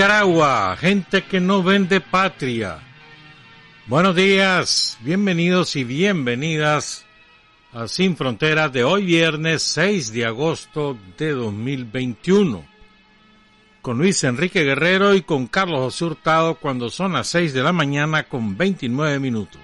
[0.00, 2.78] Nicaragua, gente que no vende patria.
[3.86, 7.04] Buenos días, bienvenidos y bienvenidas
[7.74, 12.64] a Sin Fronteras de hoy viernes 6 de agosto de 2021.
[13.82, 17.74] Con Luis Enrique Guerrero y con Carlos José Hurtado cuando son las 6 de la
[17.74, 19.60] mañana con 29 minutos.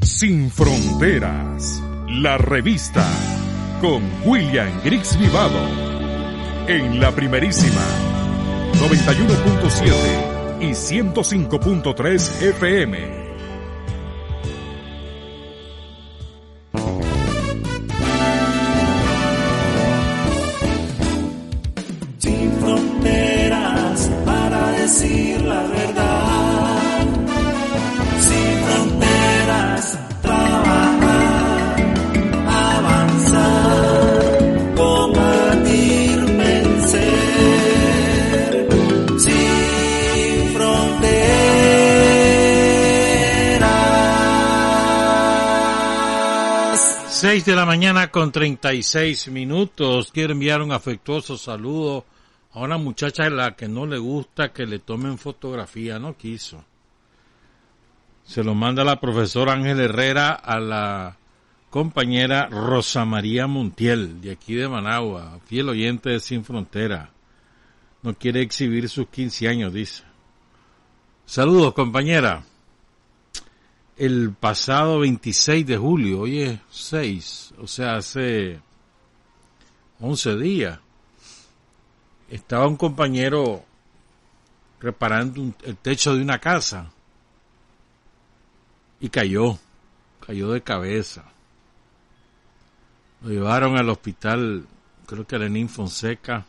[0.00, 3.04] Sin Fronteras, la revista
[3.80, 5.58] con William Griggs Vivado
[6.68, 8.15] en la primerísima
[8.86, 13.25] 91.7 y 105.3 FM.
[47.26, 50.12] De la mañana con 36 minutos.
[50.12, 52.04] Quiero enviar un afectuoso saludo
[52.52, 56.64] a una muchacha a la que no le gusta que le tomen fotografía, no quiso.
[58.22, 61.16] Se lo manda la profesora Ángel Herrera a la
[61.68, 67.10] compañera Rosa María Montiel, de aquí de Managua, fiel oyente de Sin Frontera.
[68.04, 70.04] No quiere exhibir sus 15 años, dice.
[71.24, 72.44] Saludos, compañera
[73.96, 78.60] el pasado 26 de julio, hoy es 6, o sea, hace
[80.00, 80.78] 11 días,
[82.28, 83.64] estaba un compañero
[84.80, 86.90] reparando el techo de una casa
[89.00, 89.58] y cayó,
[90.24, 91.24] cayó de cabeza.
[93.22, 94.66] Lo llevaron al hospital,
[95.06, 96.44] creo que a Lenín Fonseca,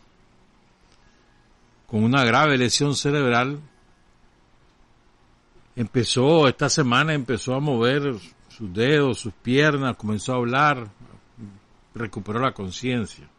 [1.87, 3.61] con una grave lesión cerebral
[5.77, 8.15] empezó, esta semana empezó a mover
[8.49, 10.89] sus dedos, sus piernas, comenzó a hablar,
[11.93, 13.29] recuperó la conciencia.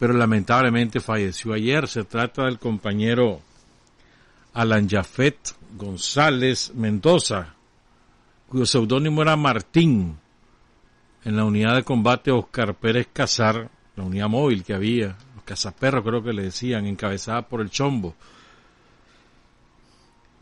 [0.00, 1.86] Pero lamentablemente falleció ayer.
[1.86, 3.40] Se trata del compañero
[4.52, 5.38] Alan Jafet
[5.76, 7.54] González Mendoza,
[8.48, 10.18] cuyo seudónimo era Martín,
[11.24, 16.02] en la unidad de combate Oscar Pérez Casar, la unidad móvil que había, los cazaperros
[16.04, 18.16] creo que le decían, encabezada por el Chombo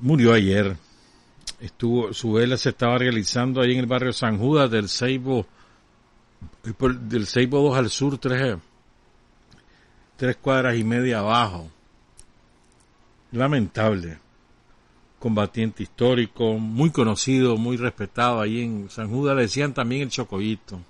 [0.00, 0.77] murió ayer.
[1.61, 5.47] Estuvo, su vela se estaba realizando ahí en el barrio San Judas del Seibo,
[7.03, 8.56] del Seibo 2 al sur, tres,
[10.16, 11.71] tres cuadras y media abajo.
[13.33, 14.19] Lamentable.
[15.19, 20.81] Combatiente histórico, muy conocido, muy respetado ahí en San Judas, le decían también el Chocoyito.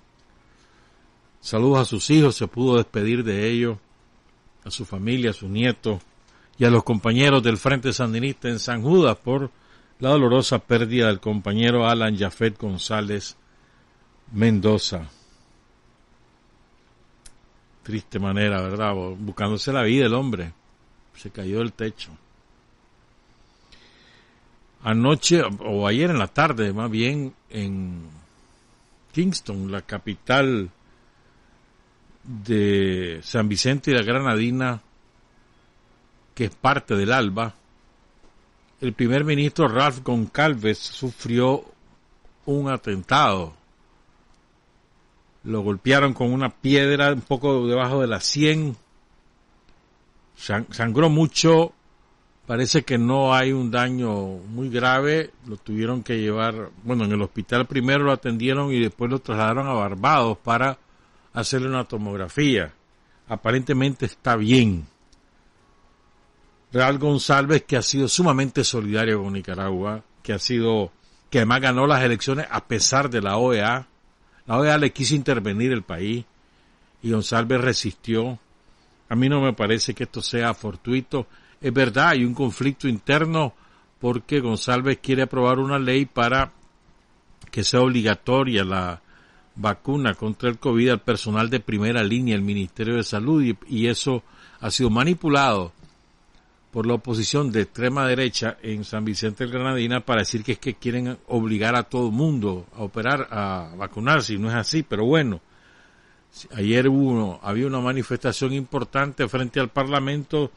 [1.41, 3.79] Saludos a sus hijos, se pudo despedir de ellos,
[4.65, 6.01] a su familia, a sus nietos
[6.61, 9.51] y a los compañeros del Frente Sandinista en San Judas por
[9.99, 13.35] la dolorosa pérdida del compañero Alan Jafet González
[14.33, 15.09] Mendoza.
[17.83, 18.93] Triste manera, ¿verdad?
[19.19, 20.53] Buscándose la vida el hombre.
[21.17, 22.11] Se cayó del techo.
[24.83, 28.03] Anoche, o ayer en la tarde, más bien, en
[29.13, 30.69] Kingston, la capital
[32.23, 34.83] de San Vicente y la Granadina,
[36.35, 37.55] que es parte del ALBA,
[38.81, 41.65] el primer ministro Ralph Goncalves sufrió
[42.47, 43.53] un atentado.
[45.45, 48.77] Lo golpearon con una piedra un poco debajo de la sien.
[50.35, 51.73] Sangró mucho.
[52.47, 54.17] Parece que no hay un daño
[54.49, 55.31] muy grave.
[55.47, 59.69] Lo tuvieron que llevar, bueno, en el hospital primero lo atendieron y después lo trasladaron
[59.69, 60.79] a Barbados para
[61.35, 62.73] hacerle una tomografía.
[63.29, 64.87] Aparentemente está bien.
[66.73, 70.93] Real González, que ha sido sumamente solidario con Nicaragua, que ha sido,
[71.29, 73.89] que además ganó las elecciones a pesar de la OEA.
[74.47, 76.25] La OEA le quiso intervenir el país
[77.03, 78.39] y González resistió.
[79.09, 81.27] A mí no me parece que esto sea fortuito.
[81.61, 83.53] Es verdad, hay un conflicto interno
[83.99, 86.53] porque González quiere aprobar una ley para
[87.51, 89.03] que sea obligatoria la
[89.57, 93.89] vacuna contra el COVID al personal de primera línea, el Ministerio de Salud, y, y
[93.89, 94.23] eso
[94.61, 95.73] ha sido manipulado
[96.71, 100.59] por la oposición de extrema derecha en San Vicente del Granadina para decir que es
[100.59, 104.83] que quieren obligar a todo el mundo a operar, a vacunarse, y no es así,
[104.83, 105.41] pero bueno,
[106.55, 110.53] ayer uno, había una manifestación importante frente al Parlamento,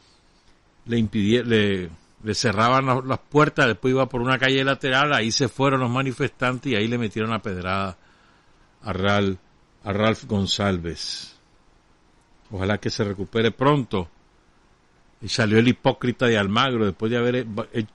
[0.86, 5.80] le impidieron, le, cerraban las puertas, después iba por una calle lateral, ahí se fueron
[5.80, 7.98] los manifestantes y ahí le metieron la pedrada
[8.82, 9.38] a Ralph,
[9.82, 11.36] a Ralph González.
[12.50, 14.08] Ojalá que se recupere pronto
[15.26, 17.46] salió el hipócrita de Almagro, después de haber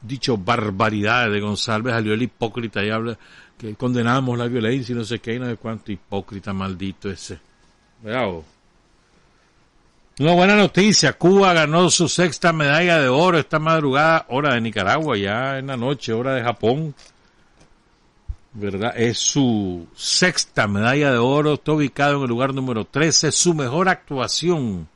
[0.02, 3.18] dicho barbaridades de González, salió el hipócrita y habla
[3.58, 7.40] que condenamos la violencia y no sé qué, y no sé cuánto hipócrita maldito ese.
[8.02, 8.46] Bravo.
[10.20, 15.18] Una buena noticia, Cuba ganó su sexta medalla de oro esta madrugada, hora de Nicaragua,
[15.18, 16.94] ya en la noche, hora de Japón.
[18.52, 18.94] ¿Verdad?
[18.98, 23.88] Es su sexta medalla de oro, está ubicado en el lugar número 13, su mejor
[23.88, 24.88] actuación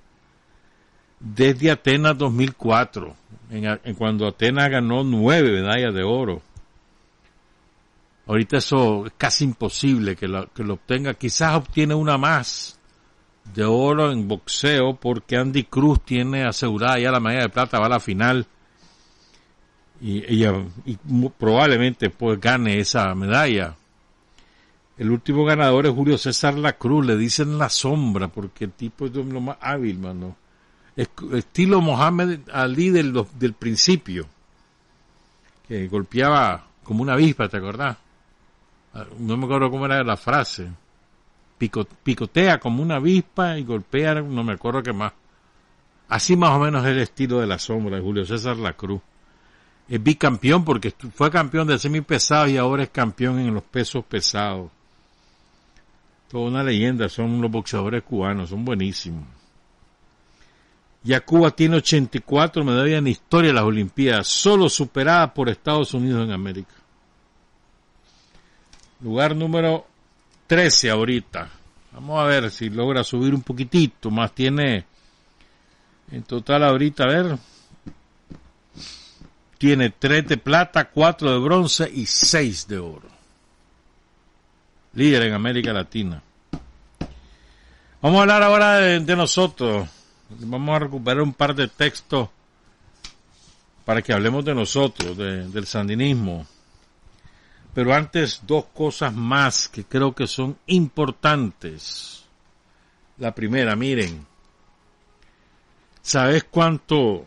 [1.24, 3.16] desde Atenas 2004,
[3.50, 6.42] en, cuando Atenas ganó nueve medallas de oro.
[8.28, 12.78] Ahorita eso es casi imposible que lo, que lo obtenga, quizás obtiene una más
[13.54, 17.88] de oro en boxeo porque Andy Cruz tiene asegurada ya la medalla de plata, va
[17.88, 18.46] a la final
[20.02, 20.98] y, y,
[21.38, 23.75] probablemente pues gane esa medalla.
[24.98, 29.06] El último ganador es Julio César La Cruz, le dicen la sombra porque el tipo
[29.06, 30.36] es lo más hábil, mano.
[30.95, 34.28] Estilo Mohamed Ali del, principio,
[35.68, 37.98] que golpeaba como una avispa, ¿te acordás?
[38.94, 40.69] Ah, no me acuerdo cómo era la frase
[42.04, 45.13] picotea como una avispa y golpea, no me acuerdo qué más.
[46.10, 49.01] Así más o menos es el estilo de la sombra de Julio César La Cruz.
[49.88, 54.72] Es bicampeón porque fue campeón de semipesados y ahora es campeón en los pesos pesados.
[56.30, 59.25] Toda una leyenda, son los boxeadores cubanos, son buenísimos.
[61.03, 66.23] Ya Cuba tiene 84 medallas en historia de las Olimpiadas, solo superada por Estados Unidos
[66.23, 66.73] en América.
[69.01, 69.85] Lugar número
[70.47, 71.50] 13 ahorita.
[71.91, 74.33] Vamos a ver si logra subir un poquitito más.
[74.33, 74.85] Tiene
[76.11, 77.38] en total ahorita, a ver.
[79.57, 83.09] Tiene 3 de plata, 4 de bronce y 6 de oro.
[84.94, 86.21] Líder en América Latina.
[88.01, 89.88] Vamos a hablar ahora de, nosotros.
[90.39, 92.30] Vamos a recuperar un par de textos
[93.85, 96.45] para que hablemos de nosotros, del sandinismo.
[97.74, 102.24] Pero antes dos cosas más que creo que son importantes.
[103.18, 104.25] La primera, miren,
[106.01, 107.25] ¿sabes cuánto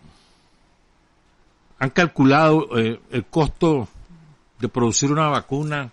[1.79, 3.89] han calculado eh, el costo
[4.59, 5.91] de producir una vacuna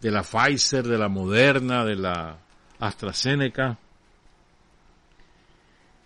[0.00, 2.38] de la Pfizer, de la Moderna, de la
[2.78, 3.78] AstraZeneca?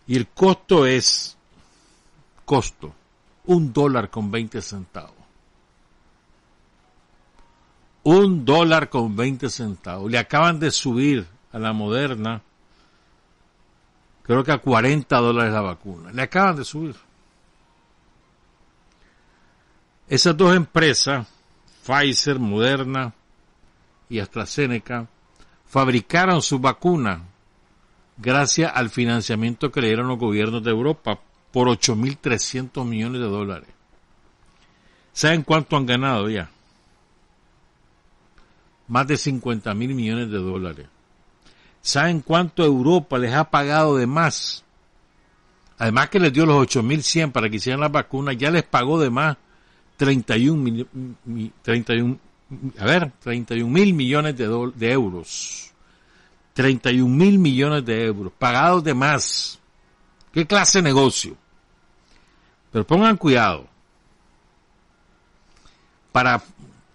[0.06, 1.36] Y el costo es,
[2.44, 2.94] costo,
[3.46, 5.24] un dólar con 20 centavos
[8.04, 10.10] un dólar con 20 centavos.
[10.10, 12.42] Le acaban de subir a la moderna,
[14.22, 16.12] creo que a 40 dólares la vacuna.
[16.12, 16.94] Le acaban de subir.
[20.06, 21.26] Esas dos empresas,
[21.84, 23.12] Pfizer, Moderna
[24.10, 25.08] y AstraZeneca,
[25.66, 27.22] fabricaron su vacuna
[28.16, 31.18] gracias al financiamiento que le dieron los gobiernos de Europa
[31.52, 33.68] por 8.300 millones de dólares.
[35.12, 36.50] ¿Saben cuánto han ganado ya?
[38.88, 40.86] más de 50 mil millones de dólares.
[41.80, 44.64] ¿Saben cuánto Europa les ha pagado de más?
[45.78, 49.10] Además que les dio los 8.100 para que hicieran las vacunas, ya les pagó de
[49.10, 49.36] más
[49.96, 50.86] 31,
[51.62, 52.18] 31
[52.78, 55.72] a ver, 31 mil millones de euros.
[56.54, 59.58] 31 mil millones de euros, pagados de más.
[60.32, 61.36] ¿Qué clase de negocio?
[62.72, 63.68] Pero pongan cuidado.
[66.12, 66.42] Para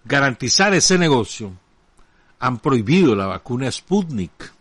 [0.06, 1.52] garantizar ese negocio,
[2.40, 4.54] han prohibido la vacuna Sputnik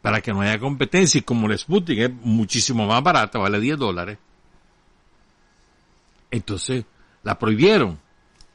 [0.00, 3.76] para que no haya competencia y como la Sputnik es muchísimo más barata, vale 10
[3.76, 4.18] dólares,
[6.30, 6.84] entonces
[7.24, 7.98] la prohibieron.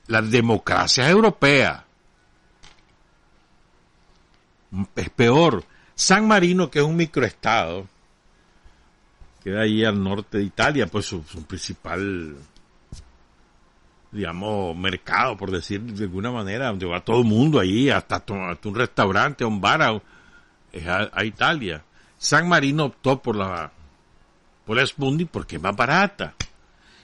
[0.07, 1.85] La democracia europea
[4.95, 5.63] es peor.
[5.95, 7.87] San Marino, que es un microestado,
[9.43, 12.35] queda ahí al norte de Italia, pues su principal
[14.11, 18.75] digamos, mercado, por decir de alguna manera, donde va todo el mundo ahí, hasta, un
[18.75, 21.83] restaurante, a un bar, a, Italia.
[22.17, 23.71] San Marino optó por la,
[24.65, 26.35] por la Sputnik porque es más barata.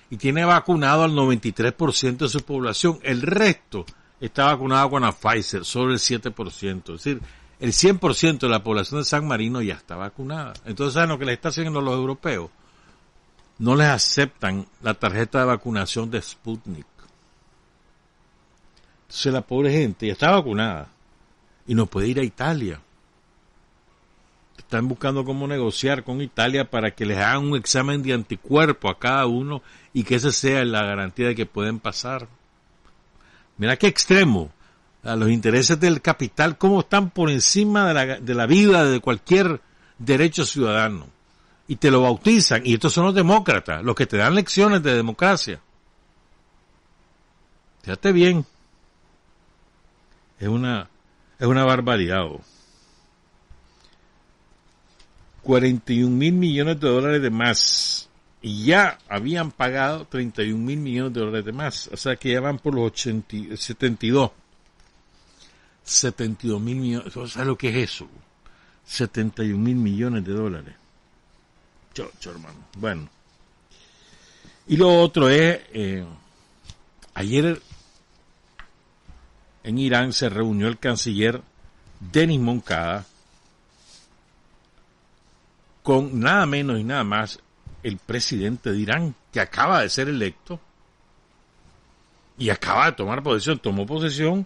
[0.10, 3.00] Y tiene vacunado al 93% de su población.
[3.04, 3.86] El resto
[4.22, 6.96] está vacunado con la Pfizer, solo el 7%.
[6.96, 7.22] Es decir,
[7.60, 10.54] el 100% de la población de San Marino ya está vacunada.
[10.66, 12.50] Entonces, ¿saben lo que le está haciendo los europeos?
[13.60, 16.86] No les aceptan la tarjeta de vacunación de Sputnik.
[19.08, 20.90] Entonces la pobre gente ya está vacunada
[21.66, 22.82] y no puede ir a Italia.
[24.58, 29.00] Están buscando cómo negociar con Italia para que les hagan un examen de anticuerpo a
[29.00, 29.62] cada uno
[29.94, 32.28] y que esa sea la garantía de que pueden pasar.
[33.58, 34.52] Mira qué extremo.
[35.08, 39.00] A los intereses del capital, cómo están por encima de la, de la vida de
[39.00, 39.62] cualquier
[39.98, 41.08] derecho ciudadano.
[41.70, 42.62] y te lo bautizan.
[42.66, 45.60] Y estos son los demócratas, los que te dan lecciones de democracia.
[47.84, 48.46] Fíjate bien.
[50.40, 50.90] Es una,
[51.40, 52.26] es una barbaridad.
[55.42, 58.10] 41 mil millones de dólares de más.
[58.42, 61.90] Y ya habían pagado 31 mil millones de dólares de más.
[61.92, 64.32] O sea que ya van por los 80, 72.
[65.88, 67.14] 72 mil millones.
[67.14, 68.08] ¿Sabes lo que es eso?
[68.86, 70.76] 71 mil millones de dólares.
[71.94, 72.60] Chocho, hermano.
[72.78, 73.10] Bueno.
[74.68, 76.06] Y lo otro es, eh,
[77.14, 77.62] ayer
[79.64, 81.42] en Irán se reunió el canciller
[82.00, 83.06] Denis Moncada
[85.84, 87.40] con nada menos y nada más
[87.82, 90.60] el presidente de Irán, que acaba de ser electo
[92.38, 94.46] y acaba de tomar posesión, tomó posesión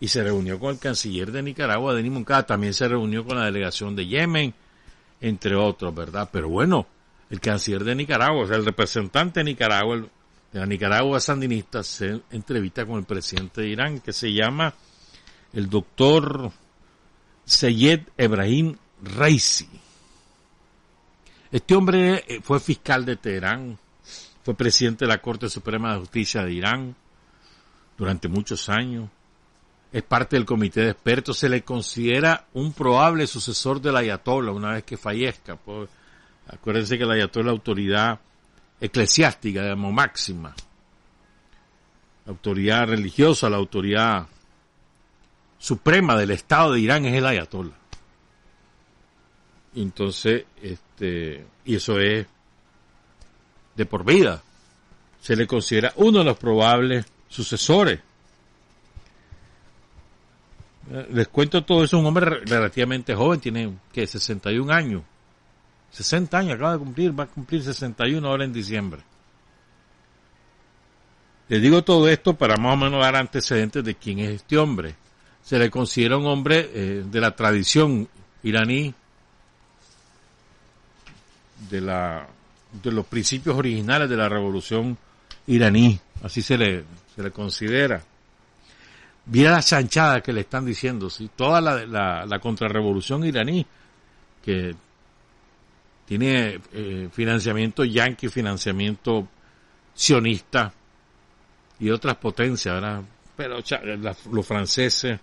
[0.00, 3.46] y se reunió con el canciller de Nicaragua, Denis Moncada, también se reunió con la
[3.46, 4.54] delegación de Yemen,
[5.20, 6.28] entre otros, ¿verdad?
[6.32, 6.86] Pero bueno,
[7.30, 10.04] el canciller de Nicaragua, o sea, el representante de Nicaragua,
[10.52, 14.74] de la Nicaragua sandinista, se entrevista con el presidente de Irán, que se llama
[15.52, 16.52] el doctor
[17.44, 19.68] Seyed Ebrahim Raisi.
[21.50, 23.78] Este hombre eh, fue fiscal de Teherán,
[24.42, 26.96] fue presidente de la Corte Suprema de Justicia de Irán
[27.96, 29.08] durante muchos años,
[29.94, 34.72] es parte del comité de expertos, se le considera un probable sucesor del Ayatollah una
[34.72, 35.54] vez que fallezca.
[35.54, 35.88] Pues,
[36.48, 38.20] acuérdense que el Ayatollah es la autoridad
[38.80, 40.52] eclesiástica, digamos, máxima.
[42.26, 44.26] La autoridad religiosa, la autoridad
[45.60, 47.78] suprema del Estado de Irán es el Ayatollah.
[49.76, 52.26] Entonces, este, y eso es
[53.76, 54.42] de por vida.
[55.20, 58.00] Se le considera uno de los probables sucesores.
[60.90, 65.02] Eh, les cuento todo eso, un hombre relativamente joven, tiene que 61 años.
[65.92, 69.02] 60 años acaba de cumplir, va a cumplir 61 ahora en diciembre.
[71.48, 74.94] Les digo todo esto para más o menos dar antecedentes de quién es este hombre.
[75.42, 78.08] Se le considera un hombre eh, de la tradición
[78.42, 78.94] iraní
[81.70, 82.26] de la
[82.82, 84.98] de los principios originales de la revolución
[85.46, 88.02] iraní, así se le, se le considera.
[89.26, 91.30] Mira la chanchada que le están diciendo, ¿sí?
[91.34, 93.66] toda la, la, la contrarrevolución iraní,
[94.44, 94.74] que
[96.06, 99.26] tiene eh, financiamiento yanqui, financiamiento
[99.94, 100.72] sionista
[101.80, 103.02] y otras potencias, ¿verdad?
[103.36, 103.58] Pero
[104.30, 105.18] los franceses,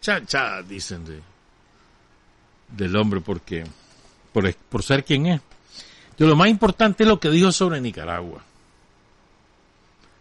[0.00, 1.20] chanchada dicen de,
[2.68, 3.64] del hombre porque
[4.32, 5.40] por, por ser quien es.
[6.18, 8.42] Lo más importante es lo que dijo sobre Nicaragua.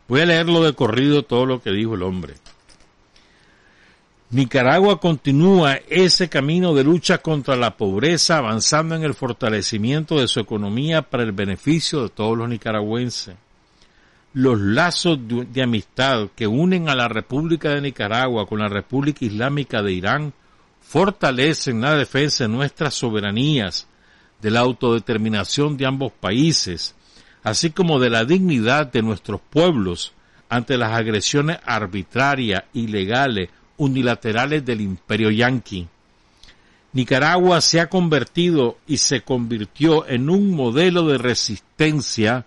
[0.08, 2.36] Voy a leerlo de corrido todo lo que dijo el hombre.
[4.32, 10.40] Nicaragua continúa ese camino de lucha contra la pobreza, avanzando en el fortalecimiento de su
[10.40, 13.36] economía para el beneficio de todos los nicaragüenses.
[14.34, 19.82] Los lazos de amistad que unen a la República de Nicaragua con la República Islámica
[19.82, 20.34] de Irán
[20.80, 23.86] fortalecen la defensa de nuestras soberanías,
[24.42, 26.96] de la autodeterminación de ambos países,
[27.44, 30.14] así como de la dignidad de nuestros pueblos
[30.48, 33.50] ante las agresiones arbitrarias, ilegales,
[33.82, 35.88] unilaterales del imperio yanqui.
[36.94, 42.46] Nicaragua se ha convertido y se convirtió en un modelo de resistencia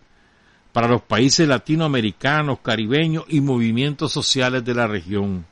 [0.72, 5.44] para los países latinoamericanos, caribeños y movimientos sociales de la región,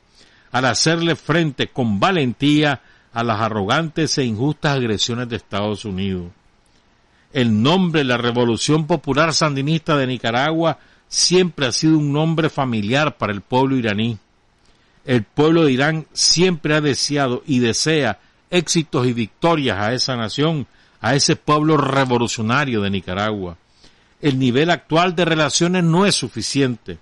[0.51, 6.31] al hacerle frente con valentía a las arrogantes e injustas agresiones de Estados Unidos.
[7.33, 10.77] El nombre de la Revolución Popular Sandinista de Nicaragua
[11.09, 14.17] siempre ha sido un nombre familiar para el pueblo iraní.
[15.05, 18.19] El pueblo de Irán siempre ha deseado y desea
[18.49, 20.67] éxitos y victorias a esa nación,
[21.01, 23.57] a ese pueblo revolucionario de Nicaragua.
[24.21, 26.99] El nivel actual de relaciones no es suficiente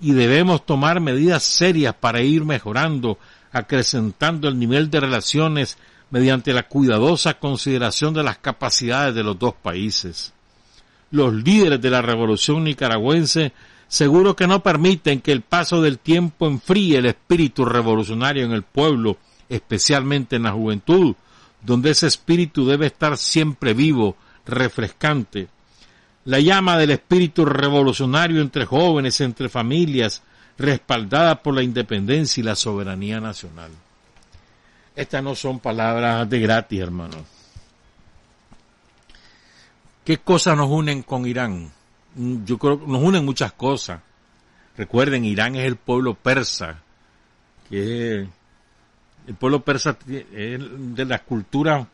[0.00, 3.18] y debemos tomar medidas serias para ir mejorando
[3.52, 5.78] acrecentando el nivel de relaciones
[6.10, 10.32] mediante la cuidadosa consideración de las capacidades de los dos países.
[11.10, 13.52] Los líderes de la revolución nicaragüense
[13.88, 18.62] seguro que no permiten que el paso del tiempo enfríe el espíritu revolucionario en el
[18.62, 21.14] pueblo, especialmente en la juventud,
[21.62, 25.48] donde ese espíritu debe estar siempre vivo, refrescante.
[26.24, 30.22] La llama del espíritu revolucionario entre jóvenes, entre familias,
[30.58, 33.70] respaldada por la independencia y la soberanía nacional.
[34.94, 37.16] Estas no son palabras de gratis, hermano.
[40.04, 41.75] ¿Qué cosas nos unen con Irán?
[42.16, 44.00] Yo creo que nos unen muchas cosas.
[44.76, 46.82] Recuerden, Irán es el pueblo persa,
[47.68, 48.26] que
[49.26, 51.86] el pueblo persa es de las culturas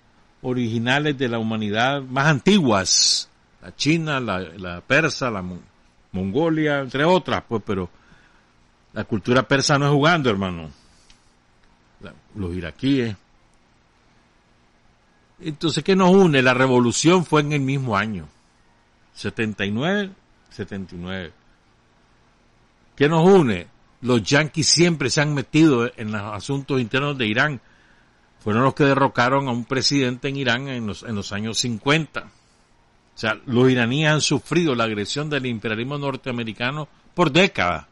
[0.43, 3.29] originales de la humanidad más antiguas,
[3.63, 5.45] la China, la, persa, la
[6.13, 7.89] Mongolia, entre otras, pues, pero
[8.93, 10.71] la cultura persa no es jugando, hermano.
[12.35, 13.17] los iraquíes.
[15.41, 16.43] Entonces, ¿qué nos une?
[16.43, 18.29] La revolución fue en el mismo año.
[19.15, 20.11] 79,
[20.51, 21.33] 79.
[22.97, 23.67] ¿Qué nos une?
[24.03, 27.61] Los yanquis siempre se han metido en los asuntos internos de Irán.
[28.41, 32.21] Fueron los que derrocaron a un presidente en Irán en los, en los años 50.
[33.15, 37.87] O sea, los iraníes han sufrido la agresión del imperialismo norteamericano por décadas.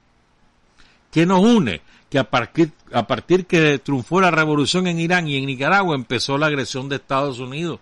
[1.12, 1.82] ¿Qué nos une?
[2.08, 6.38] Que a partir, a partir que triunfó la revolución en Irán y en Nicaragua empezó
[6.38, 7.80] la agresión de Estados Unidos.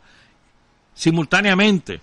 [0.94, 2.00] Simultáneamente.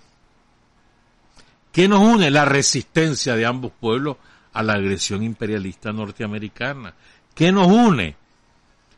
[1.76, 2.30] ¿Qué nos une?
[2.30, 4.16] La resistencia de ambos pueblos
[4.54, 6.94] a la agresión imperialista norteamericana.
[7.34, 8.16] ¿Qué nos une?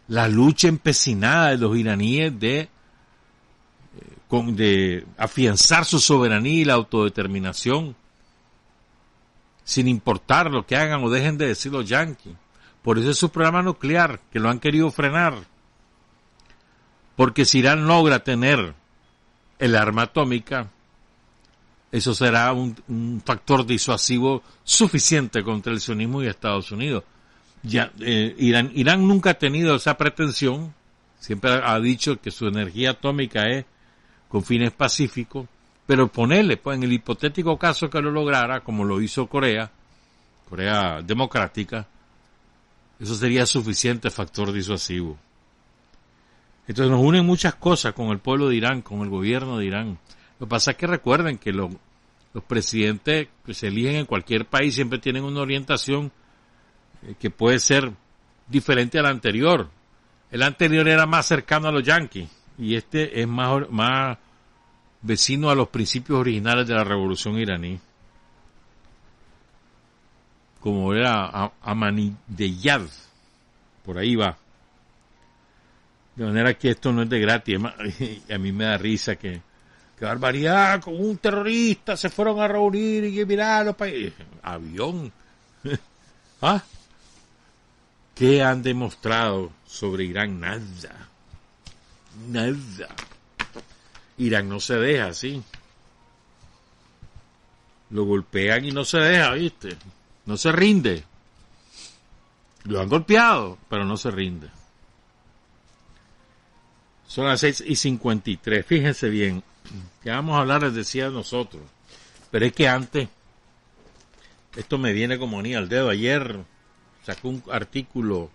[0.06, 2.68] La lucha empecinada de los iraníes de, eh,
[4.52, 7.96] de afianzar su soberanía y la autodeterminación
[9.64, 12.36] sin importar lo que hagan o dejen de decir los yanquis.
[12.82, 15.34] Por eso es su programa nuclear, que lo han querido frenar.
[17.16, 18.72] Porque si Irán logra tener
[19.58, 20.70] el arma atómica,
[21.90, 27.04] eso será un, factor disuasivo suficiente contra el sionismo y Estados Unidos.
[27.64, 30.74] Eh, Irán, Irán nunca ha tenido esa pretensión,
[31.18, 33.64] siempre ha dicho que su energía atómica es
[34.28, 35.48] con fines pacíficos,
[35.86, 39.70] pero ponerle, pues en el hipotético caso que lo lograra, como lo hizo Corea,
[40.48, 41.86] Corea democrática,
[43.00, 45.16] eso sería suficiente factor disuasivo.
[46.66, 49.98] Entonces nos unen muchas cosas con el pueblo de Irán, con el gobierno de Irán.
[50.38, 51.70] Lo que pasa es que recuerden que los
[52.46, 56.12] presidentes que se eligen en cualquier país siempre tienen una orientación
[57.02, 57.92] eh, que puede ser
[58.46, 59.68] diferente a la anterior.
[60.30, 64.18] El anterior era más cercano a los yanquis y este es más, más
[65.02, 67.78] vecino a los principios originales de la revolución iraní,
[70.60, 72.82] como era Amanideyad,
[73.84, 74.36] por ahí va.
[76.16, 77.58] De manera que esto no es de gratis,
[78.30, 79.40] a mí me da risa que,
[79.98, 84.26] que barbaridad, con un terrorista se fueron a reunir y mirar los países.
[84.42, 85.12] Avión.
[86.42, 86.62] ¿Ah?
[88.14, 90.40] ¿Qué han demostrado sobre Irán?
[90.40, 91.08] Nada.
[92.28, 92.88] Nada.
[94.18, 95.42] Irán no se deja así.
[97.90, 99.76] Lo golpean y no se deja, ¿viste?
[100.26, 101.04] No se rinde.
[102.64, 104.48] Lo han golpeado, pero no se rinde.
[107.08, 108.64] Son las 6 y 53.
[108.64, 109.42] Fíjense bien.
[110.02, 111.62] Que vamos a hablar, les decía nosotros.
[112.30, 113.08] Pero es que antes,
[114.54, 115.90] esto me viene como ni al dedo.
[115.90, 116.38] Ayer
[117.04, 118.30] sacó un artículo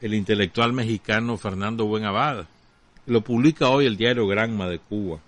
[0.00, 2.46] el intelectual mexicano Fernando Buenabad
[3.06, 5.20] lo publica hoy el diario Granma de Cuba.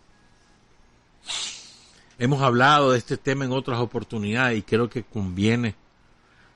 [2.19, 5.75] Hemos hablado de este tema en otras oportunidades y creo que conviene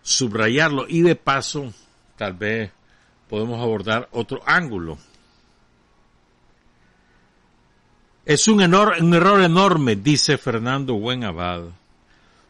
[0.02, 1.72] subrayarlo y de paso
[2.16, 2.70] tal vez
[3.28, 4.98] podemos abordar otro ángulo.
[8.28, 11.62] Es un, un error enorme, dice Fernando Buenabad,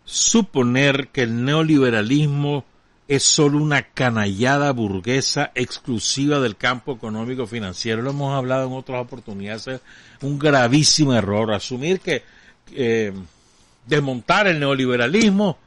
[0.04, 2.64] suponer que el neoliberalismo
[3.06, 8.02] es solo una canallada burguesa exclusiva del campo económico financiero.
[8.02, 9.68] Lo hemos hablado en otras oportunidades.
[9.68, 9.80] Es
[10.22, 12.24] un gravísimo error asumir que
[12.72, 13.12] eh,
[13.86, 15.58] desmontar el neoliberalismo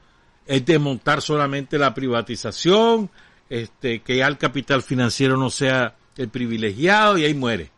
[0.45, 3.10] es desmontar solamente la privatización,
[3.50, 7.71] este, que ya el capital financiero no sea el privilegiado y ahí muere.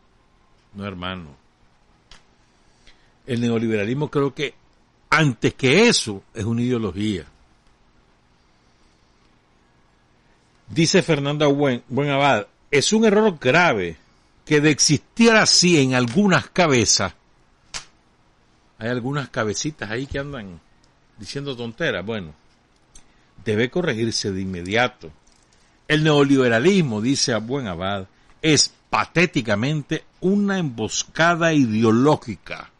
[0.74, 1.43] No, hermano.
[3.26, 4.54] El neoliberalismo creo que
[5.10, 7.26] antes que eso es una ideología
[10.68, 13.96] Dice Fernanda Buen, Abad, es un error grave
[14.44, 17.14] que de existir así en algunas cabezas,
[18.78, 20.60] hay algunas cabecitas ahí que andan
[21.18, 22.34] diciendo tonteras, bueno,
[23.44, 25.12] debe corregirse de inmediato.
[25.86, 28.06] El neoliberalismo, dice a Buen Abad,
[28.40, 32.70] es patéticamente una emboscada ideológica,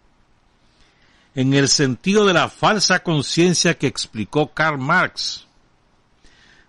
[1.34, 5.46] en el sentido de la falsa conciencia que explicó Karl Marx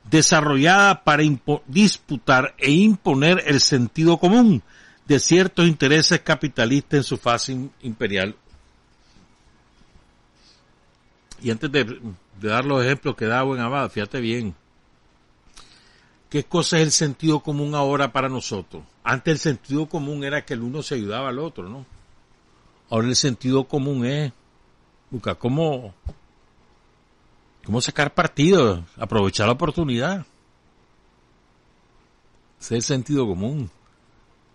[0.10, 1.23] desarrollada para
[1.67, 4.63] disputar e imponer el sentido común
[5.08, 8.36] de ciertos intereses capitalistas en su fase imperial.
[11.41, 11.99] Y antes de,
[12.41, 14.56] dar los ejemplos que da Buen Abad, fíjate bien,
[16.30, 18.84] ¿qué cosa es el sentido común ahora para nosotros?
[19.04, 21.86] Antes el sentido común era que el uno se ayudaba al otro, ¿no?
[22.89, 24.32] Ahora el sentido común es,
[25.19, 25.93] cómo
[27.65, 28.86] ¿Cómo sacar partido?
[28.95, 30.19] Aprovechar la oportunidad.
[32.62, 33.71] Ese es el sentido común.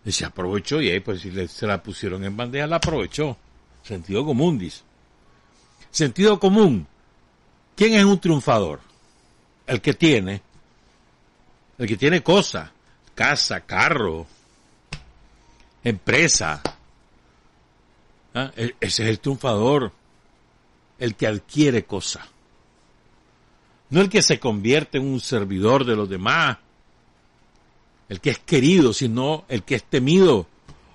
[0.06, 3.36] Se aprovechó y ahí pues si se la pusieron en bandeja, la aprovechó.
[3.82, 4.82] Sentido común, dice.
[5.90, 6.86] Sentido común.
[7.74, 8.80] ¿Quién es un triunfador?
[9.66, 10.40] El que tiene.
[11.78, 12.70] El que tiene cosas.
[13.16, 14.24] Casa, carro,
[15.82, 16.62] empresa.
[18.34, 18.52] ¿Ah?
[18.56, 19.92] E-, ese es el triunfador.
[21.00, 22.28] El que adquiere cosas.
[23.90, 26.58] No el que se convierte en un servidor de los demás.
[28.08, 30.46] El que es querido, sino el que es temido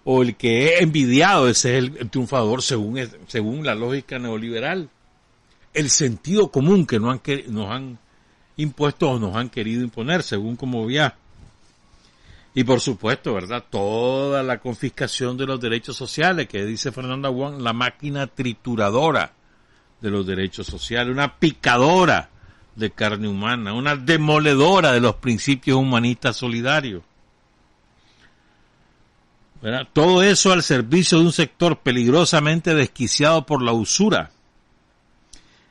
[0.06, 1.50] o el que es envidiado.
[1.50, 4.90] Ese es el, triunfador según, según la lógica neoliberal.
[5.74, 8.00] El sentido común que nos han, han
[8.56, 11.18] impuesto o nos han querido imponer, según como vea.
[12.54, 13.66] Y por supuesto, ¿verdad?
[13.70, 19.34] Toda la confiscación de los derechos sociales, que dice Fernanda Wong, la máquina trituradora
[20.02, 22.30] de los derechos sociales, una picadora
[22.76, 27.04] de carne humana, una demoledora de los principios humanistas solidarios.
[29.94, 34.30] Todo eso al servicio de un sector peligrosamente desquiciado por la usura,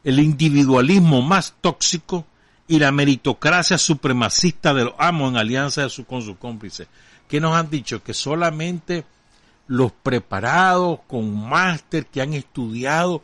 [0.03, 2.27] el individualismo más tóxico
[2.67, 6.89] y la meritocracia supremacista de los amos en alianza con sus cómplices,
[7.29, 9.05] que nos han dicho que solamente
[9.69, 13.23] los preparados con máster que han estudiado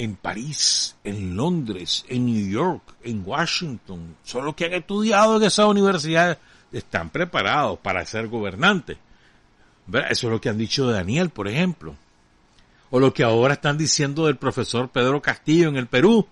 [0.00, 5.42] en París, en Londres, en New York, en Washington, son los que han estudiado en
[5.42, 6.38] esas universidades,
[6.72, 8.96] están preparados para ser gobernantes.
[9.92, 11.96] Eso es lo que han dicho de Daniel, por ejemplo.
[12.88, 16.26] O lo que ahora están diciendo del profesor Pedro Castillo en el Perú.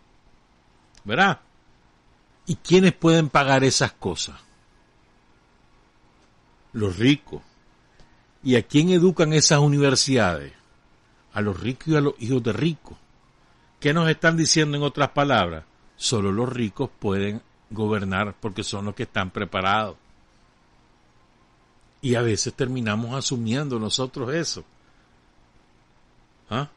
[1.05, 1.41] ¿Verdad?
[2.47, 4.41] ¿Y quiénes pueden pagar esas cosas?
[6.73, 7.43] Los ricos.
[8.43, 10.55] ¿Y a quién educan esas universidades?
[11.35, 12.97] A los ricos y a los hijos de ricos.
[13.81, 15.65] ¿Qué nos están diciendo en otras palabras?
[15.97, 19.97] Solo los ricos pueden gobernar porque son los que están preparados.
[22.01, 24.65] Y a veces terminamos asumiendo nosotros eso.
[26.51, 26.69] ¿Ah?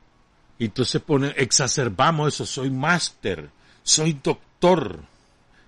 [0.59, 3.49] Y entonces pone, exacerbamos eso, soy máster,
[3.83, 4.99] soy doctor,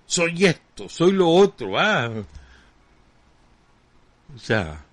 [0.06, 1.78] soy esto, soy lo otro.
[1.78, 2.10] ¿ah?
[4.34, 4.84] O sea,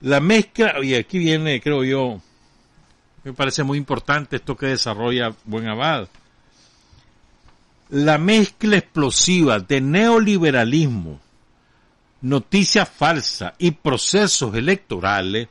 [0.00, 2.20] la mezcla, y aquí viene, creo yo,
[3.24, 6.08] me parece muy importante esto que desarrolla Buen Abad.
[7.90, 11.20] La mezcla explosiva de neoliberalismo,
[12.22, 15.48] noticias falsas y procesos electorales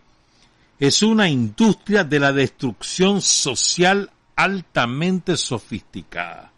[0.79, 6.53] es una industria de la destrucción social altamente sofisticada.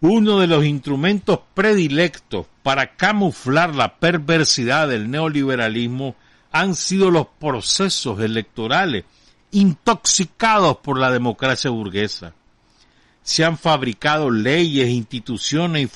[0.00, 6.16] Uno de los instrumentos predilectos para camuflar la perversidad del neoliberalismo
[6.60, 9.04] han sido los procesos electorales
[9.52, 12.34] intoxicados por la democracia burguesa.
[13.22, 15.88] Se han fabricado leyes, instituciones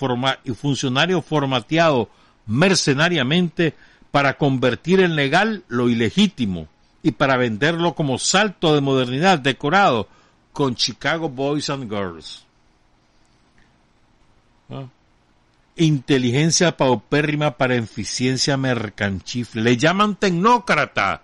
[0.44, 2.08] y, funcionarios formateados
[2.46, 3.74] mercenariamente
[4.12, 6.68] para convertir en legal lo ilegítimo
[7.02, 10.06] y para venderlo como salto de modernidad decorado
[10.52, 12.44] con Chicago Boys and Girls.
[14.70, 14.84] ¿Ah?
[15.76, 19.46] Inteligencia paupérrima para eficiencia mercantil.
[19.54, 21.22] Le llaman tecnócrata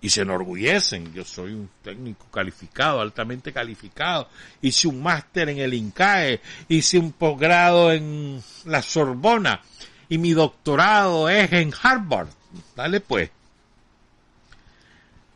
[0.00, 1.12] y se enorgullecen.
[1.12, 4.28] Yo soy un técnico calificado, altamente calificado.
[4.62, 9.60] Hice un máster en el INCAE, hice un posgrado en la Sorbona
[10.08, 12.28] y mi doctorado es en Harvard.
[12.76, 13.30] Dale pues.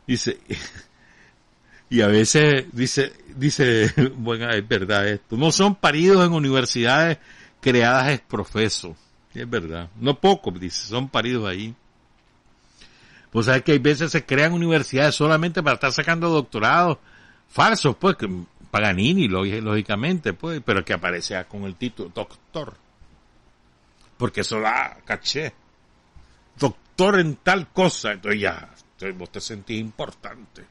[0.07, 0.37] Dice,
[1.89, 7.19] y a veces dice, dice, bueno, es verdad esto, no son paridos en universidades
[7.63, 8.95] creadas es profeso.
[9.33, 9.89] Es verdad.
[9.95, 11.73] No poco, dice, son paridos ahí.
[13.31, 16.99] Pues sabes que hay veces se crean universidades solamente para estar sacando doctorados
[17.49, 18.29] falsos, pues, que
[18.69, 22.75] Paganini, lógicamente, pues, pero que aparece con el título doctor.
[24.17, 25.53] Porque eso da caché.
[26.59, 28.11] Doctor en tal cosa.
[28.11, 28.69] Entonces ya,
[29.15, 30.65] vos te sentís importante.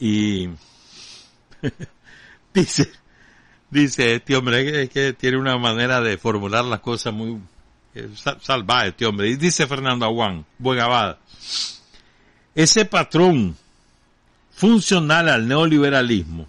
[0.00, 0.48] Y
[2.60, 2.88] Dice,
[3.68, 7.40] dice este hombre es que tiene una manera de formular las cosas muy
[7.96, 8.08] eh,
[8.40, 9.36] salvaje este hombre.
[9.36, 11.18] Dice Fernando Aguán, Buegabada,
[12.54, 13.56] ese patrón
[14.52, 16.46] funcional al neoliberalismo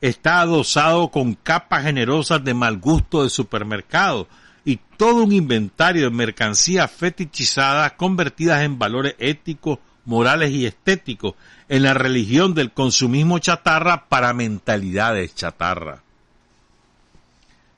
[0.00, 4.28] está adosado con capas generosas de mal gusto de supermercado
[4.64, 11.34] y todo un inventario de mercancías fetichizadas convertidas en valores éticos, morales y estéticos
[11.68, 16.02] en la religión del consumismo chatarra para mentalidades chatarra.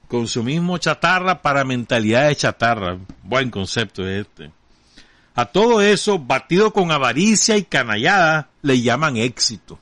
[0.07, 2.99] Consumismo chatarra para mentalidades chatarra.
[3.25, 4.53] Buen concepto es este.
[5.35, 9.79] A todo eso, batido con avaricia y canallada, le llaman éxito.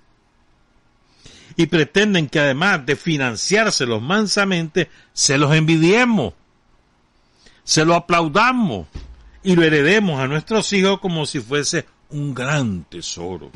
[1.56, 6.34] y pretenden que además de financiárselos mansamente, se los envidiemos,
[7.64, 8.86] se lo aplaudamos
[9.42, 13.50] y lo heredemos a nuestros hijos como si fuese un gran tesoro.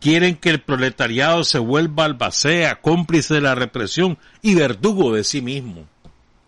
[0.00, 5.40] Quieren que el proletariado se vuelva albacea, cómplice de la represión y verdugo de sí
[5.40, 5.86] mismo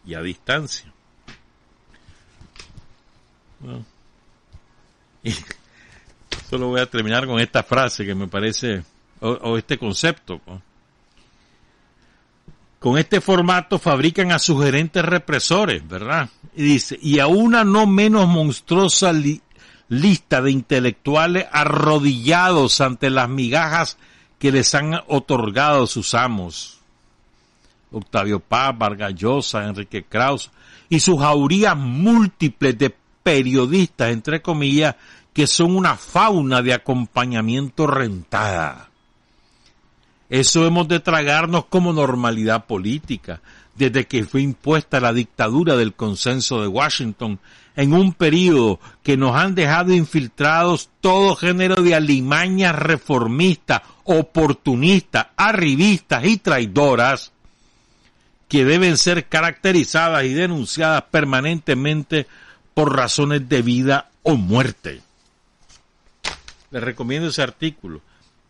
[0.04, 0.92] y a distancia.
[6.50, 8.84] Solo voy a terminar con esta frase que me parece,
[9.20, 10.40] o, este concepto.
[12.78, 16.28] Con este formato fabrican a sugerentes represores, ¿verdad?
[16.54, 19.12] Y dice, y a una no menos monstruosa
[19.88, 23.98] lista de intelectuales arrodillados ante las migajas
[24.38, 26.80] que les han otorgado sus amos.
[27.92, 30.50] Octavio Paz, Vargas Llosa, Enrique Kraus
[30.88, 34.96] y sus jaurías múltiples de periodistas, entre comillas,
[35.32, 38.90] que son una fauna de acompañamiento rentada.
[40.28, 43.40] Eso hemos de tragarnos como normalidad política,
[43.74, 47.38] desde que fue impuesta la dictadura del consenso de Washington
[47.76, 56.24] en un periodo que nos han dejado infiltrados todo género de alimañas reformistas, oportunistas, arribistas
[56.24, 57.32] y traidoras
[58.48, 62.26] que deben ser caracterizadas y denunciadas permanentemente
[62.72, 65.02] por razones de vida o muerte.
[66.70, 68.00] Les recomiendo ese artículo.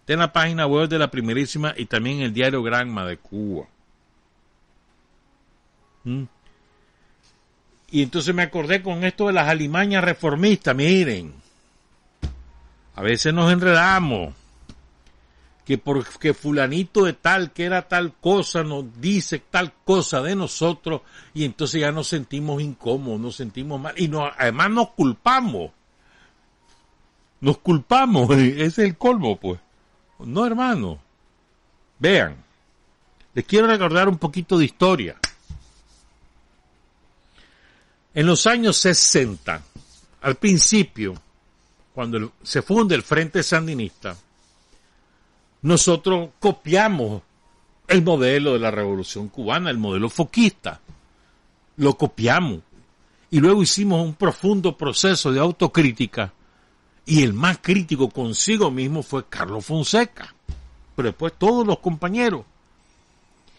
[0.01, 3.17] Está en la página web de la primerísima y también en el diario Granma de
[3.17, 3.67] Cuba.
[6.05, 6.25] ¿Mm?
[7.97, 10.77] Y entonces me acordé con esto de las alimañas reformistas.
[10.77, 11.33] Miren,
[12.95, 14.35] a veces nos enredamos.
[15.65, 21.01] Que porque fulanito de tal, que era tal cosa, nos dice tal cosa de nosotros
[21.33, 25.71] y entonces ya nos sentimos incómodos, nos sentimos mal y no, además nos culpamos.
[27.41, 29.59] Nos culpamos, ese es el colmo pues.
[30.19, 30.99] No hermano.
[31.99, 32.37] Vean,
[33.33, 35.17] les quiero recordar un poquito de historia.
[38.17, 39.63] En los años 60,
[40.23, 41.21] al principio,
[41.95, 44.17] cuando se funda el Frente Sandinista,
[45.61, 47.21] nosotros copiamos
[47.87, 50.81] el modelo de la Revolución Cubana, el modelo foquista.
[51.77, 52.61] Lo copiamos.
[53.31, 56.33] Y luego hicimos un profundo proceso de autocrítica.
[57.05, 60.35] Y el más crítico consigo mismo fue Carlos Fonseca.
[60.97, 62.47] Pero después todos los compañeros.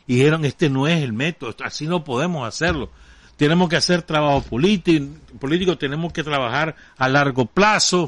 [0.08, 2.90] dijeron, este no es el método, así no podemos hacerlo
[3.38, 8.08] tenemos que hacer trabajo político, tenemos que trabajar a largo plazo.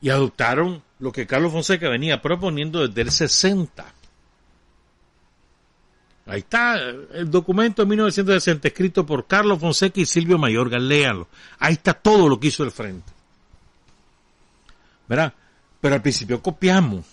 [0.00, 3.84] Y adoptaron lo que Carlos Fonseca venía proponiendo desde el 60.
[6.26, 11.28] Ahí está el documento de 1960 escrito por Carlos Fonseca y Silvio Mayorga, léanlo.
[11.58, 13.12] Ahí está todo lo que hizo el frente.
[15.08, 15.32] ¿Verdad?
[15.80, 17.04] Pero al principio copiamos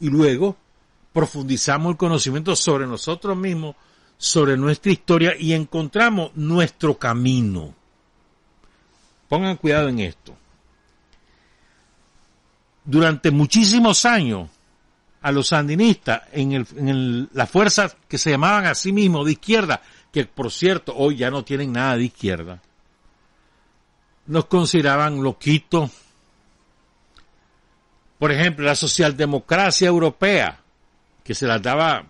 [0.00, 0.56] y luego
[1.12, 3.76] profundizamos el conocimiento sobre nosotros mismos
[4.18, 7.74] sobre nuestra historia y encontramos nuestro camino.
[9.28, 10.36] Pongan cuidado en esto.
[12.84, 14.48] Durante muchísimos años,
[15.22, 19.32] a los sandinistas, en, el, en las fuerzas que se llamaban a sí mismos de
[19.32, 22.60] izquierda, que por cierto hoy ya no tienen nada de izquierda,
[24.26, 25.90] nos consideraban loquitos.
[28.18, 30.60] Por ejemplo, la socialdemocracia europea,
[31.22, 32.06] que se las daba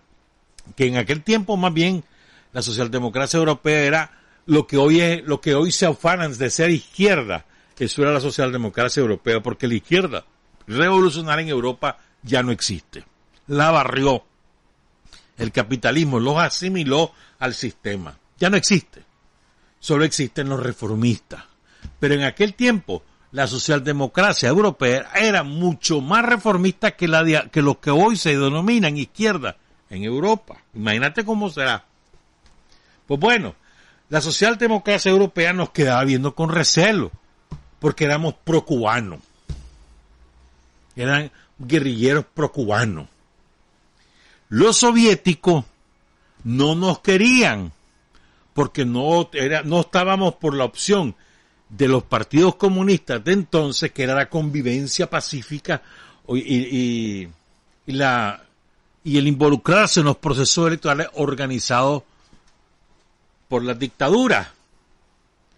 [0.75, 2.03] que en aquel tiempo más bien
[2.51, 4.11] la socialdemocracia europea era
[4.45, 7.45] lo que hoy es, lo que hoy se afanan de ser izquierda.
[7.77, 10.25] Eso era la socialdemocracia europea, porque la izquierda
[10.67, 13.05] revolucionaria en Europa ya no existe.
[13.47, 14.25] La barrió.
[15.37, 18.17] El capitalismo los asimiló al sistema.
[18.37, 19.03] Ya no existe.
[19.79, 21.45] Solo existen los reformistas.
[21.99, 27.77] Pero en aquel tiempo, la socialdemocracia europea era mucho más reformista que, la que los
[27.77, 29.55] que hoy se denominan izquierda
[29.89, 30.57] en Europa.
[30.73, 31.83] Imagínate cómo será.
[33.07, 33.55] Pues bueno,
[34.09, 37.11] la socialdemocracia europea nos quedaba viendo con recelo,
[37.79, 39.19] porque éramos pro-cubanos.
[40.95, 43.07] Eran guerrilleros pro-cubanos.
[44.49, 45.65] Los soviéticos
[46.43, 47.71] no nos querían,
[48.53, 51.15] porque no, era, no estábamos por la opción
[51.69, 55.83] de los partidos comunistas de entonces, que era la convivencia pacífica
[56.27, 57.27] y,
[57.85, 58.48] y la
[59.09, 62.03] y el involucrarse en los procesos electorales organizados
[63.47, 64.53] por la dictadura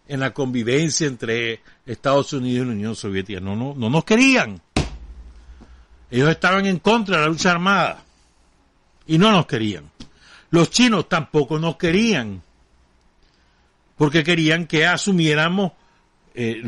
[0.08, 3.42] en la convivencia entre Estados Unidos y la Unión Soviética.
[3.42, 4.62] No, no, no nos querían.
[6.10, 8.02] Ellos estaban en contra de la lucha armada
[9.06, 9.92] y no nos querían.
[10.52, 12.42] Los chinos tampoco nos querían
[13.98, 15.74] porque querían que asumiéramos
[16.34, 16.62] eh,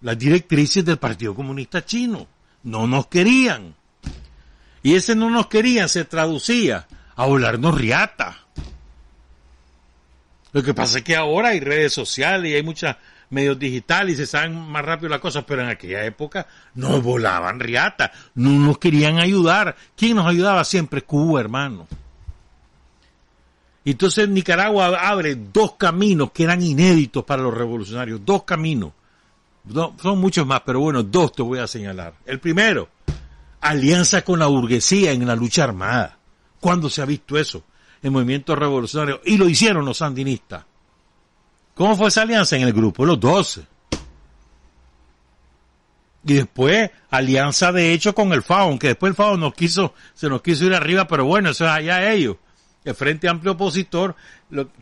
[0.00, 2.26] las directrices del Partido Comunista Chino.
[2.64, 3.76] No nos querían.
[4.82, 8.38] Y ese no nos querían, se traducía a volarnos riata.
[10.52, 12.96] Lo que pasa es que ahora hay redes sociales y hay muchos
[13.30, 17.60] medios digitales y se saben más rápido las cosas, pero en aquella época nos volaban
[17.60, 19.76] riata, no nos querían ayudar.
[19.96, 21.02] ¿Quién nos ayudaba siempre?
[21.02, 21.86] Cuba, hermano.
[23.84, 28.92] Entonces Nicaragua abre dos caminos que eran inéditos para los revolucionarios, dos caminos.
[30.02, 32.14] son muchos más, pero bueno, dos te voy a señalar.
[32.26, 32.88] El primero,
[33.60, 36.18] alianza con la burguesía en la lucha armada.
[36.60, 37.64] ¿Cuándo se ha visto eso?
[38.02, 39.20] En movimientos revolucionarios.
[39.24, 40.64] Y lo hicieron los sandinistas.
[41.74, 43.04] ¿Cómo fue esa alianza en el grupo?
[43.04, 43.62] Los doce.
[46.24, 50.28] Y después, alianza de hecho con el FAO, aunque después el FAO nos quiso, se
[50.28, 52.36] nos quiso ir arriba, pero bueno, eso es allá ellos
[52.84, 54.16] el Frente Amplio Opositor,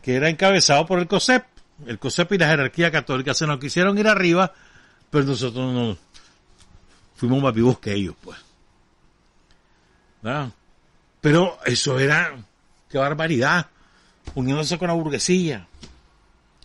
[0.01, 1.43] que era encabezado por el COSEP.
[1.85, 4.53] El COSEP y la jerarquía católica se nos quisieron ir arriba,
[5.09, 5.97] pero nosotros no
[7.15, 8.37] fuimos más vivos que ellos, pues.
[11.21, 12.35] Pero eso era,
[12.89, 13.67] qué barbaridad,
[14.35, 15.67] uniéndose con la burguesía,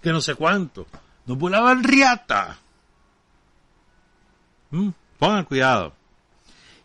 [0.03, 0.87] que no sé cuánto.
[1.27, 2.59] Nos volaban riata.
[4.71, 4.91] ¿Mm?
[5.19, 5.95] Pongan cuidado.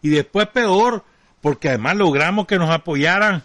[0.02, 1.04] Y después peor,
[1.42, 3.44] porque además logramos que nos apoyaran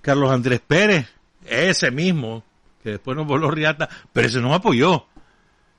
[0.00, 1.08] Carlos Andrés Pérez,
[1.44, 2.42] ese mismo,
[2.82, 5.06] que después nos voló riata, pero ese nos apoyó.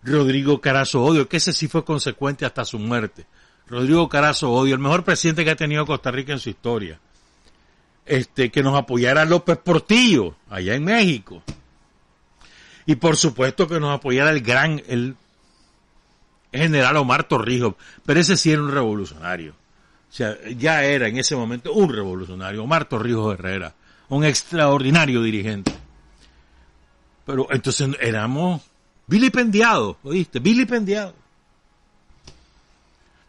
[0.03, 3.25] Rodrigo Carazo Odio, que ese sí fue consecuente hasta su muerte.
[3.67, 6.99] Rodrigo Carazo Odio, el mejor presidente que ha tenido Costa Rica en su historia.
[8.05, 11.41] Este, que nos apoyara López Portillo, allá en México.
[12.85, 15.15] Y por supuesto que nos apoyara el gran, el
[16.51, 19.51] general Omar Torrijos, pero ese sí era un revolucionario.
[19.51, 23.73] O sea, ya era en ese momento un revolucionario, Omar Torrijos Herrera
[24.09, 25.73] un extraordinario dirigente.
[27.25, 28.61] Pero entonces éramos
[29.07, 30.39] vilipendiados, ¿oíste?
[30.39, 31.15] Vilipendiados.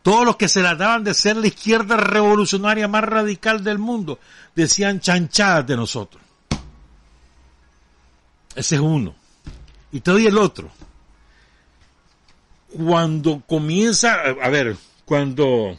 [0.04, 4.18] Todos los que se trataban de ser la izquierda revolucionaria más radical del mundo
[4.54, 6.22] decían chanchadas de nosotros.
[8.54, 9.14] Ese es uno.
[9.92, 10.70] Y te doy el otro.
[12.68, 15.74] Cuando comienza, a ver, cuando,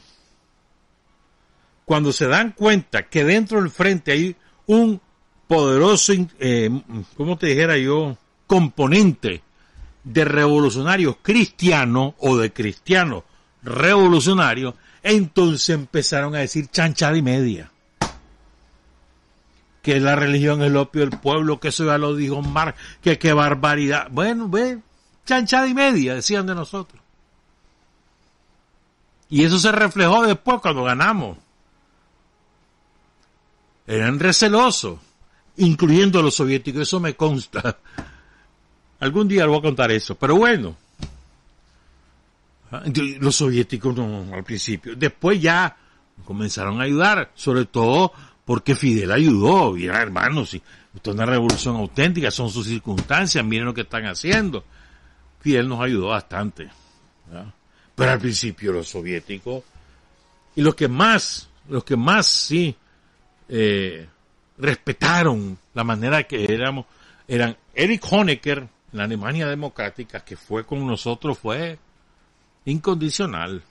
[1.85, 4.35] cuando se dan cuenta que dentro del frente hay
[4.65, 4.99] un
[5.47, 6.71] poderoso, eh,
[7.15, 9.43] como te dijera yo, componente
[10.03, 13.23] de revolucionarios cristianos o de cristianos
[13.65, 17.71] revolucionarios, entonces empezaron a decir chanchada y media.
[19.81, 23.19] Que la religión es el opio del pueblo, que eso ya lo dijo Marx, que
[23.19, 24.07] qué barbaridad.
[24.09, 24.79] Bueno, ve,
[25.25, 27.01] chanchada y media, decían de nosotros.
[29.29, 31.37] Y eso se reflejó después cuando ganamos
[33.87, 34.99] eran recelosos,
[35.57, 37.77] incluyendo a los soviéticos, eso me consta.
[38.99, 40.75] Algún día voy a contar eso, pero bueno.
[42.75, 42.83] Ah,
[43.19, 44.95] los soviéticos no, al principio.
[44.95, 45.77] Después ya
[46.25, 48.11] comenzaron a ayudar, sobre todo
[48.43, 49.71] porque Fidel ayudó.
[49.71, 50.61] Mira, hermanos, si
[50.93, 54.63] esto es una revolución auténtica, son sus circunstancias, miren lo que están haciendo.
[55.39, 56.69] Fidel nos ayudó bastante.
[57.95, 59.63] Pero al principio los soviéticos,
[60.55, 62.75] y los que más, los que más sí
[63.49, 64.07] eh,
[64.57, 66.85] respetaron la manera que éramos,
[67.27, 71.77] eran Erich Honecker, la Alemania democrática, que fue con nosotros, fue
[72.65, 73.63] incondicional.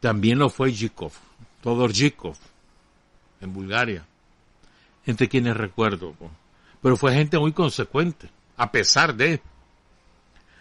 [0.00, 1.12] También lo fue Zhikov,
[1.62, 2.36] Todor Zhikov,
[3.40, 4.04] en Bulgaria,
[5.04, 6.14] entre quienes recuerdo.
[6.80, 9.40] Pero fue gente muy consecuente, a pesar de.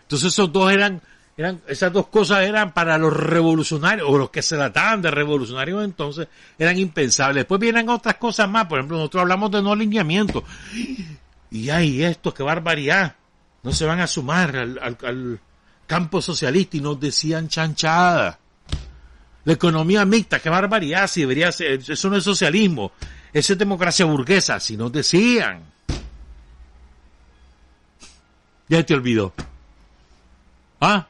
[0.04, 1.02] Entonces esos dos eran
[1.38, 5.84] eran, esas dos cosas eran para los revolucionarios, o los que se trataban de revolucionarios
[5.84, 7.42] entonces, eran impensables.
[7.42, 10.44] Después vienen otras cosas más, por ejemplo, nosotros hablamos de no alineamiento.
[11.52, 13.16] Y hay esto, qué barbaridad.
[13.64, 15.40] No se van a sumar al, al
[15.88, 18.40] campo socialista y nos decían chanchada.
[19.44, 22.92] La economía mixta, qué barbaridad, si debería ser, eso no es socialismo,
[23.32, 25.62] eso es democracia burguesa, si nos decían.
[28.68, 29.34] Ya te olvidó.
[30.82, 31.08] ¿Ah?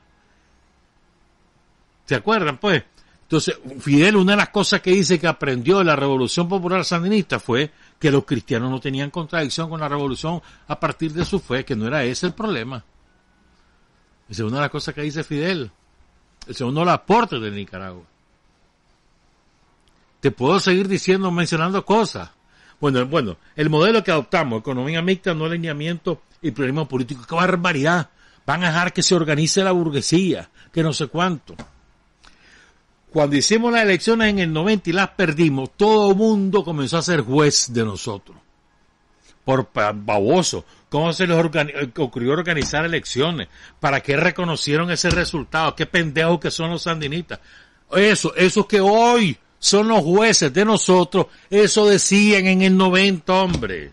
[2.06, 2.84] ¿Se acuerdan, pues?
[3.24, 7.40] Entonces, Fidel, una de las cosas que dice que aprendió de la Revolución Popular Sandinista
[7.40, 11.66] fue que los cristianos no tenían contradicción con la revolución a partir de su fe,
[11.66, 12.84] que no era ese el problema.
[14.30, 15.72] Esa es una de las cosas que dice Fidel.
[16.42, 18.04] Ese es uno de los aportes de Nicaragua.
[20.20, 22.32] Te puedo seguir diciendo, mencionando cosas.
[22.80, 28.10] Bueno, bueno, el modelo que adoptamos, economía mixta, no alineamiento y pluralismo político, qué barbaridad.
[28.46, 31.56] Van a dejar que se organice la burguesía, que no sé cuánto.
[33.12, 37.02] Cuando hicimos las elecciones en el 90 y las perdimos, todo el mundo comenzó a
[37.02, 38.38] ser juez de nosotros.
[39.46, 40.66] Por baboso.
[40.96, 41.38] ¿Cómo se les
[41.98, 43.50] ocurrió organizar elecciones?
[43.82, 45.76] ¿Para qué reconocieron ese resultado?
[45.76, 47.42] ¿Qué pendejos que son los sandinistas?
[47.92, 51.26] Eso, eso que hoy son los jueces de nosotros.
[51.50, 53.92] Eso decían en el 90, hombre.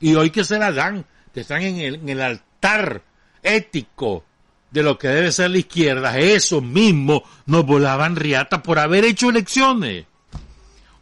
[0.00, 3.00] Y hoy que se la dan, que están en el, en el altar
[3.40, 4.24] ético
[4.68, 9.30] de lo que debe ser la izquierda, esos mismos nos volaban riata por haber hecho
[9.30, 10.06] elecciones.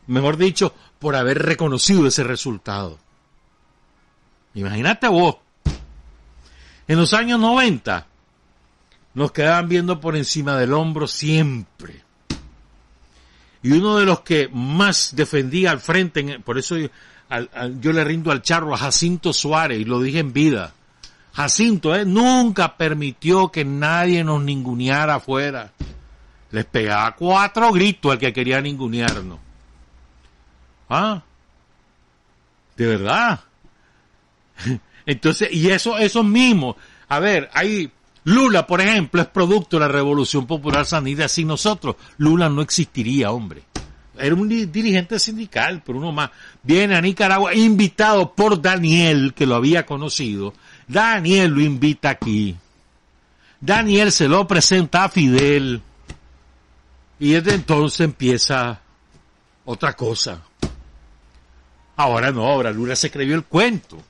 [0.07, 2.99] Mejor dicho, por haber reconocido ese resultado.
[4.55, 5.37] Imagínate vos.
[6.89, 8.07] En los años 90
[9.15, 12.03] nos quedaban viendo por encima del hombro siempre.
[13.63, 16.89] Y uno de los que más defendía al frente, por eso yo,
[17.81, 20.73] yo le rindo al charro a Jacinto Suárez, y lo dije en vida,
[21.35, 22.05] Jacinto ¿eh?
[22.05, 25.73] nunca permitió que nadie nos ninguneara afuera.
[26.51, 29.39] Les pegaba cuatro gritos al que quería ningunearnos.
[30.89, 31.23] ¿Ah?
[32.77, 33.41] De verdad.
[35.07, 36.77] Entonces, y eso, eso mismo.
[37.09, 37.91] A ver, hay,
[38.25, 41.29] Lula, por ejemplo, es producto de la Revolución Popular Sanidad.
[41.29, 43.63] Sin nosotros, Lula no existiría, hombre.
[44.19, 46.31] Era un dirigente sindical, pero uno más.
[46.63, 50.53] Viene a Nicaragua invitado por Daniel, que lo había conocido,
[50.87, 52.55] Daniel lo invita aquí.
[53.61, 55.81] Daniel se lo presenta a Fidel.
[57.19, 58.81] Y desde entonces empieza
[59.65, 60.43] otra cosa.
[61.97, 64.03] Ahora no, ahora Lula se escribió el cuento.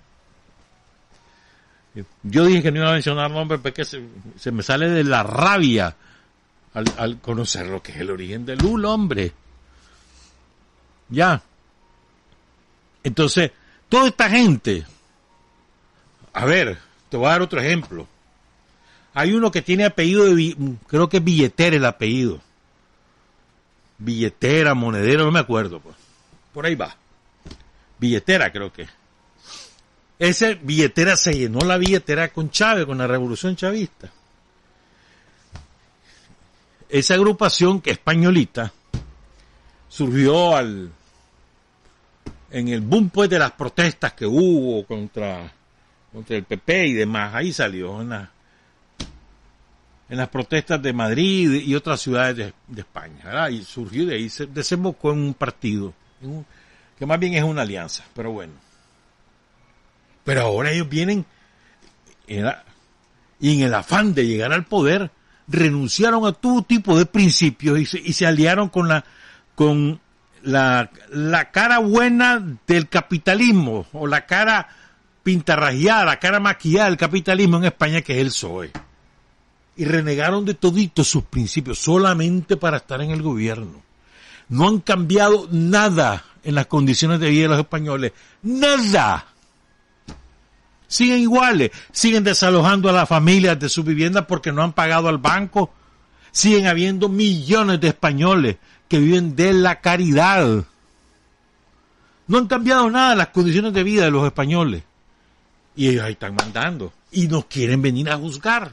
[2.23, 4.03] Yo dije que no iba a mencionar nombres porque se,
[4.37, 5.97] se me sale de la rabia
[6.73, 9.33] al, conocer lo que es el origen de Lula, hombre.
[11.09, 11.43] Ya.
[13.03, 13.51] Entonces,
[13.89, 14.87] toda esta gente
[16.33, 16.79] a ver,
[17.09, 18.07] te voy a dar otro ejemplo.
[19.15, 22.41] Hay uno que tiene apellido de, creo que es billetera el apellido.
[23.99, 25.97] Billetera, monedero, no me acuerdo, pues.
[26.55, 26.97] Por ahí va.
[27.99, 28.87] Billetera, creo que.
[30.21, 34.11] Ese billetera se llenó la billetera con Chávez, con la revolución chavista.
[36.91, 38.71] Esa agrupación que españolita
[39.89, 40.93] surgió al,
[42.51, 45.51] en el boom pues de las protestas que hubo contra
[46.13, 47.35] contra el PP y demás.
[47.35, 48.31] Ahí salió en, la,
[50.11, 53.25] en las protestas de Madrid y otras ciudades de, España.
[53.25, 53.49] ¿verdad?
[53.49, 55.95] Y surgió de ahí, se desembocó en un partido,
[56.99, 58.53] que más bien es una alianza, pero bueno.
[60.25, 61.25] Pero ahora ellos vienen
[62.27, 65.11] y en el afán de llegar al poder
[65.49, 69.05] renunciaron a todo tipo de principios y se, y se aliaron con la
[69.55, 70.01] con
[70.43, 74.69] la, la cara buena del capitalismo o la cara
[75.23, 78.71] pintarrajeada, la cara maquillada del capitalismo en España, que es el PSOE.
[79.77, 83.83] Y renegaron de toditos sus principios solamente para estar en el gobierno.
[84.49, 88.13] No han cambiado nada en las condiciones de vida de los españoles.
[88.43, 89.27] Nada.
[90.91, 91.71] Siguen iguales.
[91.93, 95.73] Siguen desalojando a las familias de sus viviendas porque no han pagado al banco.
[96.33, 98.57] Siguen habiendo millones de españoles
[98.89, 100.65] que viven de la caridad.
[102.27, 104.83] No han cambiado nada las condiciones de vida de los españoles.
[105.77, 106.93] Y ellos ahí están mandando.
[107.13, 108.73] Y nos quieren venir a juzgar.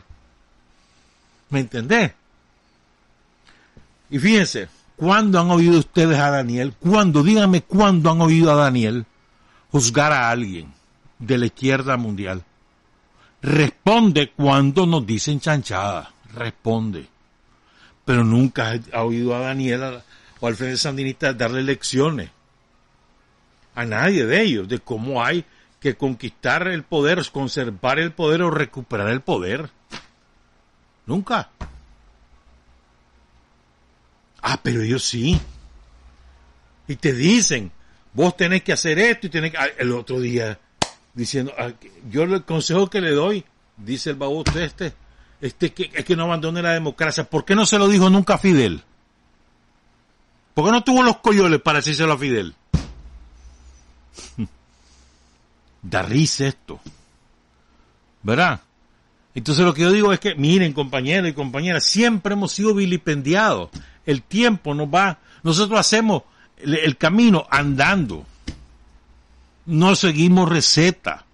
[1.51, 2.13] ¿Me entendés?
[4.09, 6.74] Y fíjense, ¿cuándo han oído ustedes a Daniel?
[6.80, 7.22] ¿Cuándo?
[7.22, 9.05] Díganme cuándo han oído a Daniel
[9.70, 10.76] juzgar a alguien
[11.20, 12.43] de la izquierda mundial.
[13.41, 16.11] Responde cuando nos dicen chanchada.
[16.34, 17.07] Responde.
[18.05, 20.01] Pero nunca ha oído a Daniel
[20.39, 22.30] o al Frente Sandinista darle lecciones
[23.76, 25.45] a nadie de ellos de cómo hay
[25.80, 29.70] que conquistar el poder, conservar el poder o recuperar el poder.
[31.05, 31.51] Nunca.
[34.41, 35.39] Ah, pero ellos sí.
[36.88, 37.72] Y te dicen,
[38.13, 39.57] vos tenés que hacer esto y tenés que...
[39.57, 40.59] Ah, el otro día,
[41.18, 41.72] diciendo, ah,
[42.09, 43.43] yo el consejo que le doy,
[43.76, 44.93] dice el babote este,
[45.41, 47.28] este que, es que no abandone la democracia.
[47.28, 48.84] ¿Por qué no se lo dijo nunca a Fidel?
[50.53, 52.55] ¿Por qué no tuvo los coyoles para decírselo a Fidel?
[55.82, 56.80] da risa esto.
[58.22, 58.61] ¿Verdad?
[59.34, 63.72] Entonces lo que yo digo es que, miren compañeros y compañeras, siempre hemos sido vilipendiados.
[64.05, 66.24] El tiempo nos va, nosotros hacemos
[66.57, 68.24] el camino andando.
[69.68, 71.26] No seguimos receta.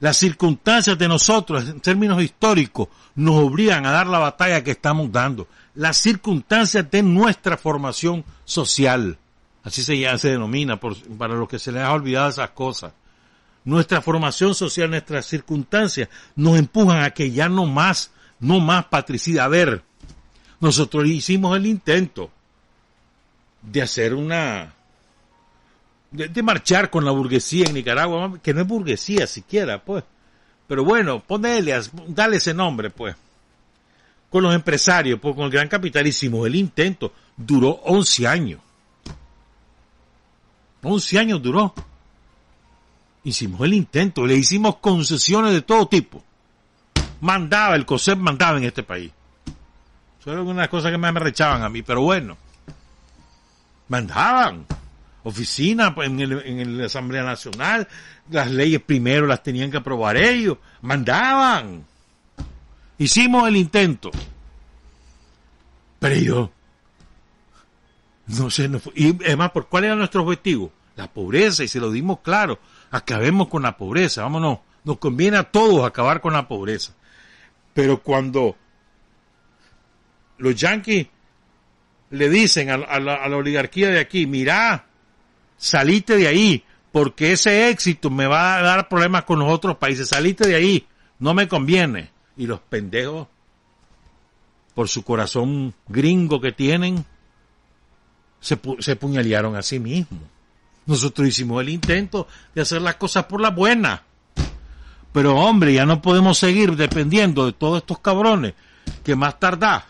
[0.00, 5.12] Las circunstancias de nosotros, en términos históricos, nos obligan a dar la batalla que estamos
[5.12, 5.46] dando.
[5.74, 9.18] Las circunstancias de nuestra formación social
[9.68, 12.92] así se, ya se denomina, para los que se les ha olvidado esas cosas.
[13.64, 18.10] Nuestra formación social, nuestras circunstancias nos empujan a que ya no más,
[18.40, 19.44] no más patricida.
[19.44, 19.82] A ver,
[20.60, 22.30] nosotros hicimos el intento
[23.62, 24.74] de hacer una,
[26.10, 30.04] de, marchar con la burguesía en Nicaragua, que no es burguesía siquiera, pues.
[30.66, 33.16] Pero bueno, ponele, dale ese nombre, pues.
[34.30, 37.12] con los empresarios, pues, con el gran capital, hicimos el intento.
[37.36, 38.60] Duró 11 años.
[40.82, 41.74] 11 años duró.
[43.24, 46.22] Hicimos el intento, le hicimos concesiones de todo tipo.
[47.20, 49.10] Mandaba, el COSEP mandaba en este país.
[50.20, 52.36] Eso era una cosa que me rechaban a mí, pero bueno.
[53.88, 54.66] Mandaban.
[55.24, 57.88] Oficina pues, en, el, en la Asamblea Nacional,
[58.30, 60.58] las leyes primero las tenían que aprobar ellos.
[60.82, 61.84] Mandaban.
[62.98, 64.10] Hicimos el intento.
[65.98, 66.50] Pero yo,
[68.28, 68.92] no sé, no fue.
[68.94, 70.72] y además, ¿por cuál era nuestro objetivo?
[70.96, 72.58] La pobreza, y se lo dimos claro.
[72.90, 74.60] Acabemos con la pobreza, vámonos.
[74.84, 76.92] Nos conviene a todos acabar con la pobreza.
[77.74, 78.56] Pero cuando
[80.38, 81.06] los yanquis
[82.10, 84.86] le dicen a, la, a la oligarquía de aquí, mira,
[85.58, 90.08] salite de ahí, porque ese éxito me va a dar problemas con los otros países,
[90.08, 90.86] salite de ahí,
[91.18, 93.26] no me conviene y los pendejos,
[94.74, 97.04] por su corazón gringo que tienen,
[98.40, 100.22] se, se puñalearon a sí mismos.
[100.86, 104.04] Nosotros hicimos el intento de hacer las cosas por la buena.
[105.12, 108.54] Pero hombre, ya no podemos seguir dependiendo de todos estos cabrones
[109.04, 109.84] que más tarda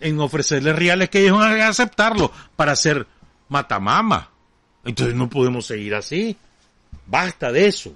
[0.00, 3.06] en ofrecerles reales que ellos van a aceptarlo para hacer
[3.48, 4.31] matamama.
[4.84, 6.36] Entonces no podemos seguir así.
[7.06, 7.94] Basta de eso.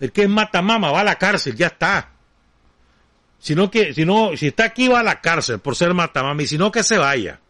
[0.00, 2.12] El que es matamama va a la cárcel, ya está
[3.42, 6.46] sino que, si no, si está aquí va a la cárcel por ser matamama y
[6.46, 7.40] si no que se vaya.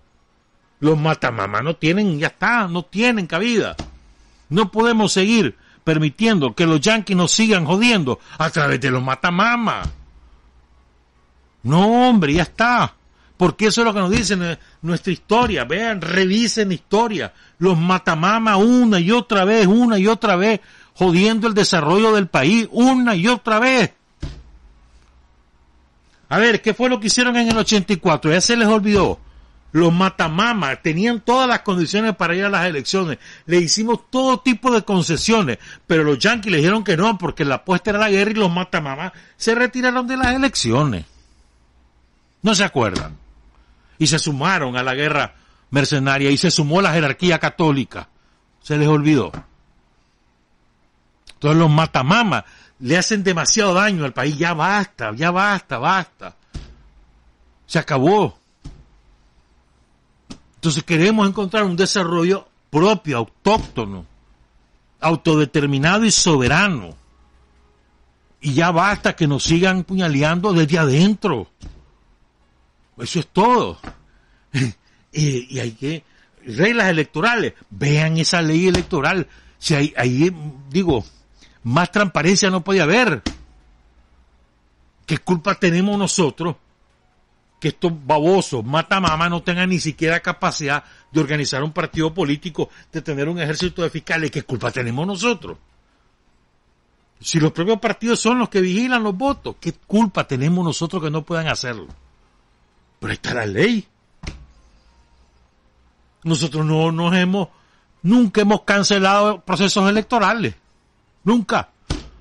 [0.80, 3.76] Los matamama no tienen, ya está, no tienen cabida.
[4.48, 5.54] No podemos seguir
[5.84, 9.82] permitiendo que los yanquis nos sigan jodiendo a través de los matamama.
[11.62, 12.94] No, hombre, ya está.
[13.42, 14.38] Porque eso es lo que nos dice
[14.82, 15.64] nuestra historia.
[15.64, 17.32] Vean, revisen historia.
[17.58, 20.60] Los matamama una y otra vez, una y otra vez,
[20.94, 23.94] jodiendo el desarrollo del país, una y otra vez.
[26.28, 28.30] A ver, ¿qué fue lo que hicieron en el 84?
[28.30, 29.18] Ya se les olvidó.
[29.72, 33.18] Los matamamas tenían todas las condiciones para ir a las elecciones.
[33.46, 37.56] Le hicimos todo tipo de concesiones, pero los yanquis le dijeron que no, porque la
[37.56, 41.06] apuesta era la guerra y los matamamas se retiraron de las elecciones.
[42.42, 43.21] No se acuerdan.
[43.98, 45.34] Y se sumaron a la guerra
[45.70, 48.08] mercenaria y se sumó la jerarquía católica.
[48.60, 49.32] Se les olvidó.
[51.34, 52.44] Entonces los matamamas
[52.78, 54.36] le hacen demasiado daño al país.
[54.36, 56.36] Ya basta, ya basta, basta.
[57.66, 58.38] Se acabó.
[60.56, 64.06] Entonces queremos encontrar un desarrollo propio, autóctono,
[65.00, 66.94] autodeterminado y soberano.
[68.40, 71.48] Y ya basta que nos sigan puñaleando desde adentro.
[72.98, 73.78] Eso es todo.
[75.12, 76.04] y, hay que
[76.44, 77.54] reglas electorales.
[77.70, 79.26] Vean esa ley electoral.
[79.58, 80.34] Si hay, ahí
[80.70, 81.04] digo,
[81.62, 83.22] más transparencia no puede haber.
[85.06, 86.56] ¿Qué culpa tenemos nosotros
[87.60, 90.82] que estos babosos, mata mamá, no tengan ni siquiera capacidad
[91.12, 94.30] de organizar un partido político, de tener un ejército de fiscales?
[94.30, 95.58] ¿Qué culpa tenemos nosotros?
[97.20, 101.10] Si los propios partidos son los que vigilan los votos, ¿qué culpa tenemos nosotros que
[101.10, 101.86] no puedan hacerlo?
[103.02, 103.84] Pero está la ley.
[106.22, 107.48] Nosotros no nos hemos,
[108.00, 110.54] nunca hemos cancelado procesos electorales.
[111.24, 111.68] Nunca.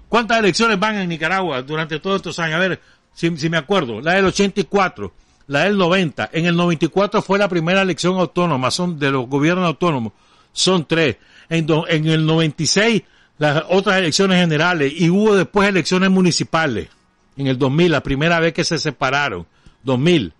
[0.09, 2.55] ¿Cuántas elecciones van en Nicaragua durante todos estos años?
[2.55, 2.81] A ver,
[3.13, 5.13] si, me acuerdo, la del 84,
[5.45, 9.67] la del 90, en el 94 fue la primera elección autónoma, son de los gobiernos
[9.67, 10.13] autónomos,
[10.51, 11.17] son tres.
[11.47, 13.03] En, en el 96
[13.37, 16.89] las otras elecciones generales y hubo después elecciones municipales.
[17.37, 19.45] En el 2000, la primera vez que se separaron,
[19.83, 20.33] 2000,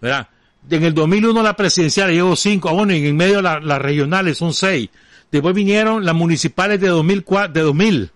[0.00, 4.52] En el 2001 la presidencial llevó cinco, ah, bueno, y en medio las regionales son
[4.52, 4.90] seis.
[5.30, 8.12] Después vinieron las municipales de 2004, de 2000.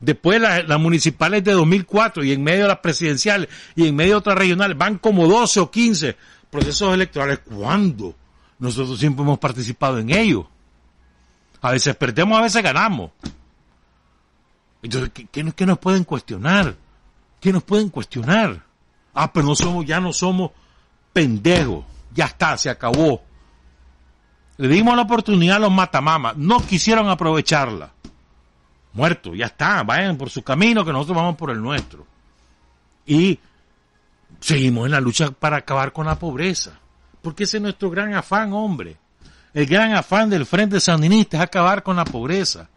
[0.00, 4.76] Después las, municipales de 2004 y en medio las presidenciales y en medio otras regionales.
[4.76, 6.16] Van como 12 o 15
[6.50, 7.40] procesos electorales.
[7.40, 8.14] ¿Cuándo?
[8.58, 10.46] Nosotros siempre hemos participado en ellos.
[11.60, 13.12] A veces perdemos, a veces ganamos.
[14.82, 16.74] Entonces, ¿qué, qué nos pueden cuestionar?
[17.40, 18.64] ¿Qué nos pueden cuestionar?
[19.14, 20.50] Ah, pero no somos, ya no somos
[21.12, 21.84] pendejos.
[22.14, 23.22] Ya está, se acabó.
[24.56, 26.36] Le dimos la oportunidad a los matamamas.
[26.36, 27.92] No quisieron aprovecharla.
[28.92, 29.82] Muerto, ya está.
[29.82, 32.06] Vayan por su camino que nosotros vamos por el nuestro.
[33.06, 33.38] Y
[34.40, 36.78] seguimos en la lucha para acabar con la pobreza.
[37.22, 38.96] Porque ese es nuestro gran afán, hombre.
[39.54, 42.68] El gran afán del Frente Sandinista es acabar con la pobreza.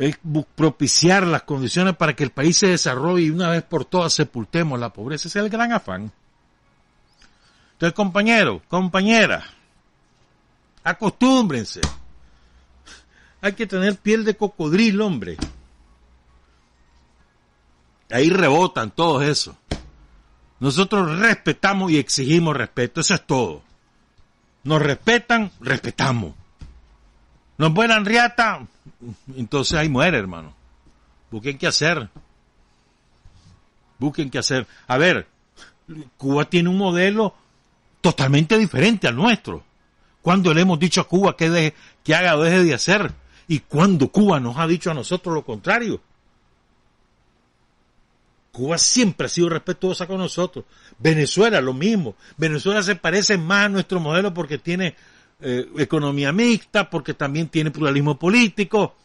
[0.00, 0.18] Es
[0.56, 4.80] propiciar las condiciones para que el país se desarrolle y una vez por todas sepultemos
[4.80, 5.28] la pobreza.
[5.28, 6.10] Ese es el gran afán.
[7.72, 9.44] Entonces, compañero, compañera,
[10.82, 11.80] Acostúmbrense.
[13.42, 15.36] Hay que tener piel de cocodrilo, hombre.
[18.10, 19.56] Ahí rebotan todos eso.
[20.58, 23.62] Nosotros respetamos y exigimos respeto, eso es todo.
[24.64, 26.34] Nos respetan, respetamos.
[27.60, 28.66] Nos vuelan riata,
[29.36, 30.54] entonces ahí muere, hermano.
[31.30, 32.08] Busquen qué hacer.
[33.98, 34.66] Busquen qué hacer.
[34.86, 35.26] A ver,
[36.16, 37.34] Cuba tiene un modelo
[38.00, 39.62] totalmente diferente al nuestro.
[40.22, 43.12] ¿Cuándo le hemos dicho a Cuba que, que haga o deje de hacer?
[43.46, 46.00] ¿Y cuándo Cuba nos ha dicho a nosotros lo contrario?
[48.52, 50.64] Cuba siempre ha sido respetuosa con nosotros.
[50.98, 52.14] Venezuela lo mismo.
[52.38, 54.96] Venezuela se parece más a nuestro modelo porque tiene
[55.42, 58.96] eh, economía mixta, porque también tiene pluralismo político,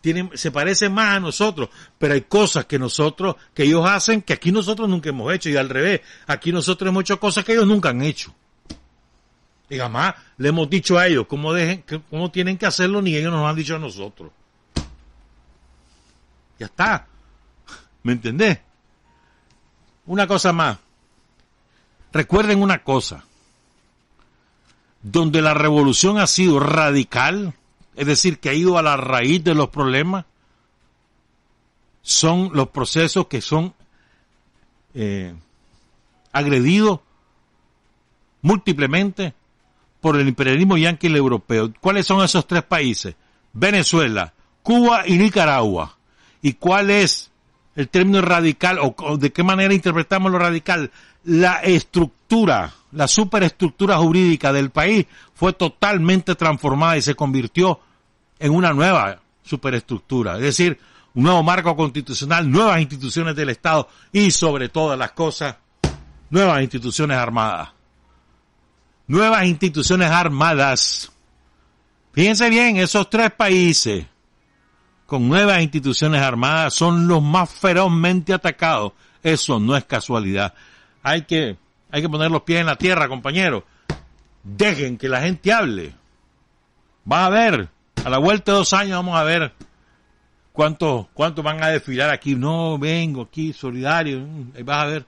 [0.00, 1.68] tiene, se parece más a nosotros,
[1.98, 5.56] pero hay cosas que nosotros, que ellos hacen que aquí nosotros nunca hemos hecho y
[5.56, 8.34] al revés, aquí nosotros hemos hecho cosas que ellos nunca han hecho.
[9.70, 13.32] Y jamás le hemos dicho a ellos cómo, dejen, cómo tienen que hacerlo, ni ellos
[13.32, 14.30] nos han dicho a nosotros.
[16.58, 17.06] Ya está.
[18.02, 18.58] ¿Me entendés?
[20.06, 20.78] Una cosa más.
[22.12, 23.24] Recuerden una cosa.
[25.04, 27.54] Donde la revolución ha sido radical,
[27.94, 30.24] es decir, que ha ido a la raíz de los problemas,
[32.02, 33.72] son los procesos que son
[34.94, 35.34] eh,
[36.32, 37.00] agredidos
[38.42, 39.34] múltiplemente
[40.00, 41.72] por el imperialismo yanqui y europeo.
[41.80, 43.14] ¿Cuáles son esos tres países?
[43.54, 45.96] Venezuela, Cuba y Nicaragua.
[46.42, 47.30] ¿Y cuál es
[47.74, 50.90] el término radical o, de qué manera interpretamos lo radical?
[51.24, 57.80] La estructura, la superestructura jurídica del país fue totalmente transformada y se convirtió
[58.38, 60.36] en una nueva superestructura.
[60.36, 60.78] Es decir,
[61.14, 65.56] un nuevo marco constitucional, nuevas instituciones del Estado y sobre todas las cosas,
[66.30, 67.74] nuevas instituciones armadas
[69.06, 71.12] nuevas instituciones armadas.
[72.12, 74.06] Fíjense bien, esos tres países
[75.06, 78.92] con nuevas instituciones armadas son los más ferozmente atacados.
[79.22, 80.54] Eso no es casualidad.
[81.02, 81.56] Hay que,
[81.94, 83.62] hay que poner los pies en la tierra, compañeros.
[84.42, 85.92] Dejen que la gente hable.
[87.10, 87.68] Va a ver,
[88.04, 89.52] a la vuelta de dos años vamos a ver
[90.50, 92.34] cuántos cuánto van a desfilar aquí.
[92.34, 94.26] No, vengo aquí, solidario.
[94.56, 95.06] Ahí vas a ver.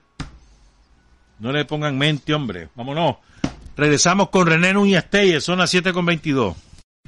[1.39, 2.69] No le pongan mente, hombre.
[2.73, 3.17] Vámonos.
[3.75, 6.55] Regresamos con René Núñez Telles, son las 7 con 22.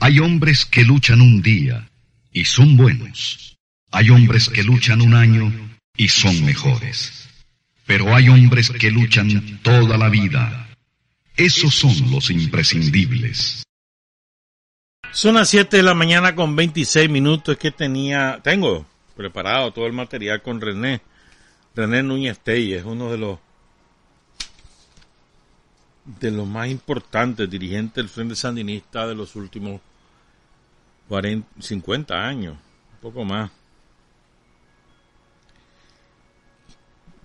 [0.02, 1.90] Hay hombres que luchan un día
[2.34, 3.56] y son buenos.
[3.92, 5.50] Hay hombres que luchan un año
[5.96, 7.29] y son mejores.
[7.90, 10.70] Pero hay hombres que luchan toda la vida.
[11.36, 13.64] Esos son los imprescindibles.
[15.12, 17.58] Son las 7 de la mañana con 26 minutos.
[17.58, 18.86] Que tenía, tengo
[19.18, 21.02] preparado todo el material con René.
[21.76, 23.40] René Núñez Telles, uno de los
[26.06, 29.82] de los más importantes dirigentes del Frente Sandinista de los últimos
[31.08, 33.50] 40, 50 años, un poco más.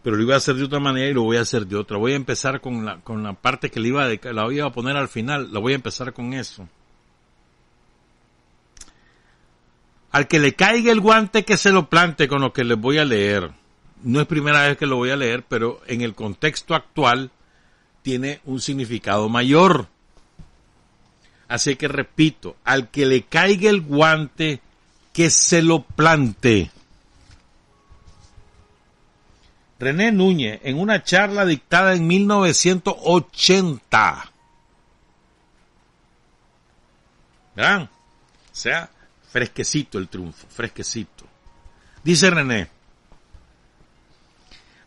[0.05, 1.96] Pero lo iba a hacer de otra manera y lo voy a hacer de otra.
[1.96, 4.68] Voy a empezar con la, con la parte que le iba a, la voy a
[4.68, 6.68] poner al final, la voy a empezar con eso.
[10.12, 12.98] Al que le caiga el guante que se lo plante con lo que les voy
[12.98, 13.52] a leer.
[14.02, 17.30] No es primera vez que lo voy a leer, pero en el contexto actual
[18.02, 19.88] tiene un significado mayor.
[21.48, 24.61] Así que repito, al que le caiga el guante,
[25.14, 26.70] que se lo plante.
[29.85, 34.32] René Núñez, en una charla dictada en 1980.
[37.55, 37.82] ¿Verán?
[37.82, 37.89] O
[38.51, 38.89] sea,
[39.30, 41.26] fresquecito el triunfo, fresquecito.
[42.03, 42.70] Dice René,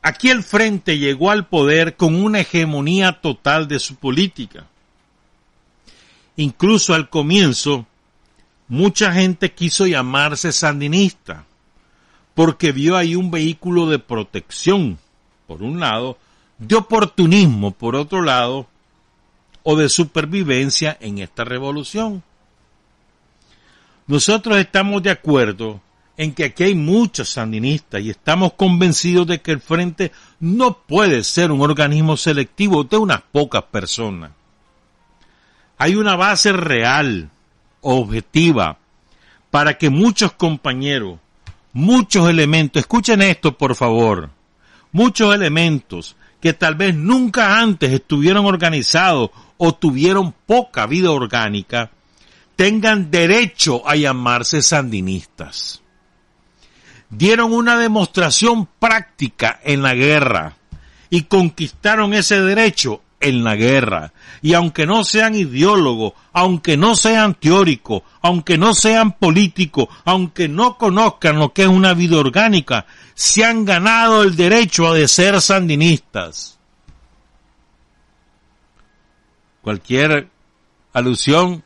[0.01, 4.65] Aquí el Frente llegó al poder con una hegemonía total de su política.
[6.37, 7.85] Incluso al comienzo,
[8.67, 11.43] mucha gente quiso llamarse sandinista,
[12.37, 14.99] porque vio ahí un vehículo de protección,
[15.47, 16.19] por un lado,
[16.59, 18.67] de oportunismo, por otro lado,
[19.63, 22.21] o de supervivencia en esta revolución.
[24.05, 25.81] Nosotros estamos de acuerdo
[26.15, 31.23] en que aquí hay muchos sandinistas y estamos convencidos de que el Frente no puede
[31.23, 34.29] ser un organismo selectivo de unas pocas personas.
[35.79, 37.31] Hay una base real,
[37.81, 38.77] objetiva,
[39.49, 41.17] para que muchos compañeros,
[41.77, 44.31] muchos elementos, escuchen esto por favor,
[44.91, 51.91] muchos elementos que tal vez nunca antes estuvieron organizados o tuvieron poca vida orgánica,
[52.55, 55.83] tengan derecho a llamarse sandinistas.
[57.11, 60.57] Dieron una demostración práctica en la guerra
[61.11, 64.13] y conquistaron ese derecho en la guerra.
[64.41, 70.77] Y aunque no sean ideólogos, aunque no sean teóricos, aunque no sean políticos, aunque no
[70.77, 75.41] conozcan lo que es una vida orgánica, se han ganado el derecho a de ser
[75.41, 76.59] sandinistas.
[79.61, 80.29] Cualquier
[80.93, 81.63] alusión,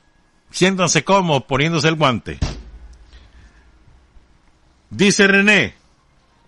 [0.49, 2.39] siéntanse como poniéndose el guante.
[4.89, 5.75] Dice René,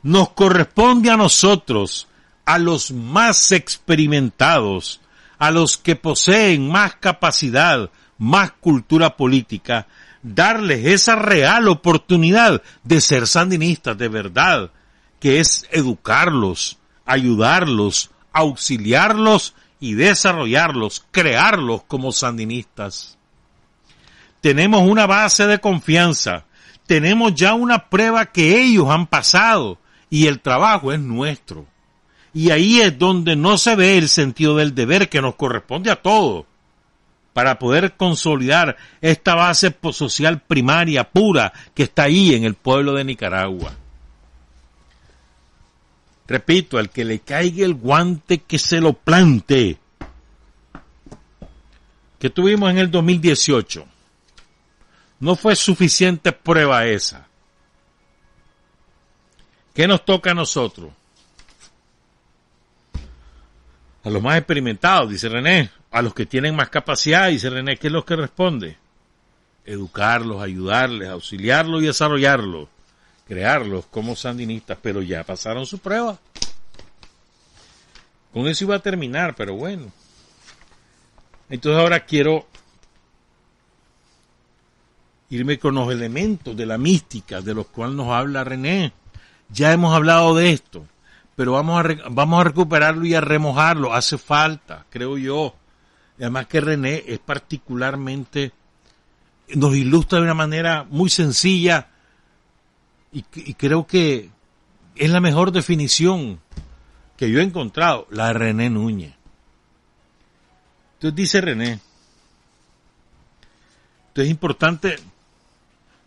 [0.01, 2.07] nos corresponde a nosotros
[2.45, 5.01] a los más experimentados,
[5.37, 9.87] a los que poseen más capacidad, más cultura política,
[10.21, 14.71] darles esa real oportunidad de ser sandinistas de verdad,
[15.19, 23.17] que es educarlos, ayudarlos, auxiliarlos y desarrollarlos, crearlos como sandinistas.
[24.41, 26.45] Tenemos una base de confianza,
[26.85, 29.77] tenemos ya una prueba que ellos han pasado
[30.09, 31.65] y el trabajo es nuestro.
[32.33, 36.01] Y ahí es donde no se ve el sentido del deber que nos corresponde a
[36.01, 36.45] todos
[37.33, 43.03] para poder consolidar esta base social primaria pura que está ahí en el pueblo de
[43.03, 43.73] Nicaragua.
[46.27, 49.77] Repito, al que le caiga el guante que se lo plante.
[52.17, 53.85] Que tuvimos en el 2018.
[55.19, 57.27] No fue suficiente prueba esa.
[59.73, 60.91] ¿Qué nos toca a nosotros?
[64.03, 67.87] A los más experimentados, dice René, a los que tienen más capacidad, dice René, ¿qué
[67.87, 68.77] es lo que responde?
[69.65, 72.67] Educarlos, ayudarles, auxiliarlos y desarrollarlos,
[73.25, 76.19] crearlos como sandinistas, pero ya pasaron su prueba.
[78.33, 79.89] Con eso iba a terminar, pero bueno.
[81.49, 82.45] Entonces ahora quiero
[85.29, 88.91] irme con los elementos de la mística de los cuales nos habla René.
[89.49, 90.85] Ya hemos hablado de esto
[91.35, 93.93] pero vamos a, vamos a recuperarlo y a remojarlo.
[93.93, 95.55] Hace falta, creo yo.
[96.17, 98.51] además que René es particularmente,
[99.55, 101.87] nos ilustra de una manera muy sencilla
[103.11, 104.29] y, y creo que
[104.95, 106.39] es la mejor definición
[107.17, 109.13] que yo he encontrado, la de René Núñez.
[110.95, 111.79] Entonces dice René,
[114.13, 114.95] entonces es importante,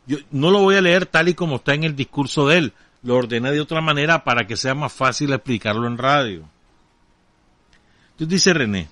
[0.06, 2.72] yo no lo voy a leer tal y como está en el discurso de él,
[3.06, 6.48] lo ordené de otra manera para que sea más fácil explicarlo en radio.
[8.10, 8.88] Entonces dice René,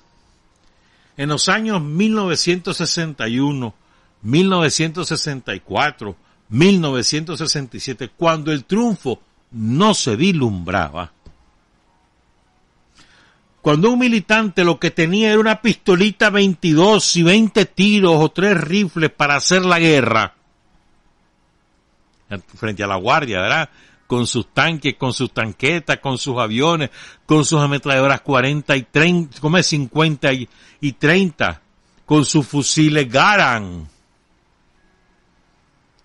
[1.16, 3.74] en los años 1961,
[4.22, 6.16] 1964,
[6.48, 11.10] 1967, cuando el triunfo no se vislumbraba,
[13.62, 18.60] cuando un militante lo que tenía era una pistolita 22 y 20 tiros o tres
[18.60, 20.34] rifles para hacer la guerra,
[22.56, 23.70] frente a la guardia, ¿verdad?
[24.06, 26.90] Con sus tanques, con sus tanquetas, con sus aviones,
[27.26, 30.48] con sus ametralladoras 40 y 30, como es 50 y,
[30.80, 31.60] y 30,
[32.04, 33.88] con sus fusiles Garan.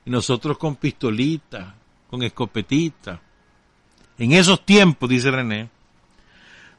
[0.06, 1.68] Y nosotros con pistolitas,
[2.10, 3.20] con escopetitas.
[4.18, 5.70] En esos tiempos, dice René,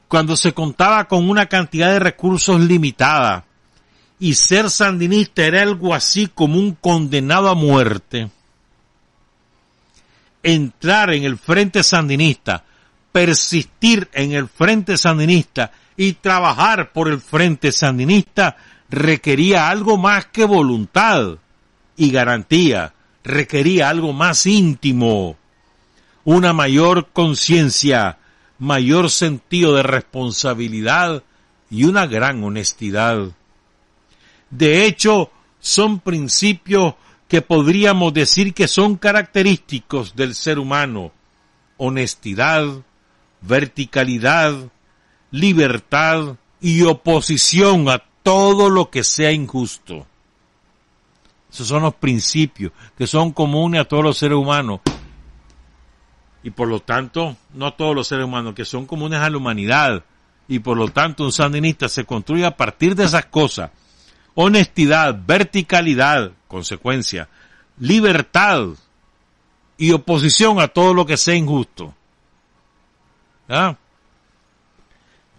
[0.07, 3.45] cuando se contaba con una cantidad de recursos limitada
[4.19, 8.29] y ser sandinista era algo así como un condenado a muerte,
[10.43, 12.63] entrar en el frente sandinista,
[13.11, 18.57] persistir en el frente sandinista y trabajar por el frente sandinista
[18.89, 21.37] requería algo más que voluntad
[21.95, 25.37] y garantía, requería algo más íntimo,
[26.23, 28.17] una mayor conciencia,
[28.59, 31.23] mayor sentido de responsabilidad
[31.69, 33.31] y una gran honestidad.
[34.49, 36.95] De hecho, son principios
[37.31, 41.13] que podríamos decir que son característicos del ser humano.
[41.77, 42.65] Honestidad,
[43.39, 44.53] verticalidad,
[45.31, 50.05] libertad y oposición a todo lo que sea injusto.
[51.49, 54.81] Esos son los principios que son comunes a todos los seres humanos.
[56.43, 59.37] Y por lo tanto, no a todos los seres humanos, que son comunes a la
[59.37, 60.03] humanidad.
[60.49, 63.71] Y por lo tanto, un sandinista se construye a partir de esas cosas
[64.35, 67.29] honestidad, verticalidad, consecuencia,
[67.79, 68.67] libertad
[69.77, 71.95] y oposición a todo lo que sea injusto.
[73.47, 73.77] ¿Ah?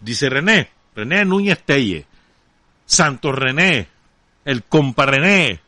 [0.00, 2.06] Dice René, René Núñez Telle,
[2.86, 3.88] Santo René,
[4.46, 5.60] el compa René.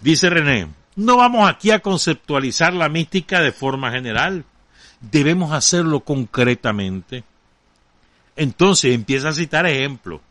[0.00, 4.46] Dice René, no vamos aquí a conceptualizar la mística de forma general,
[5.00, 7.22] debemos hacerlo concretamente.
[8.34, 10.22] Entonces empieza a citar ejemplos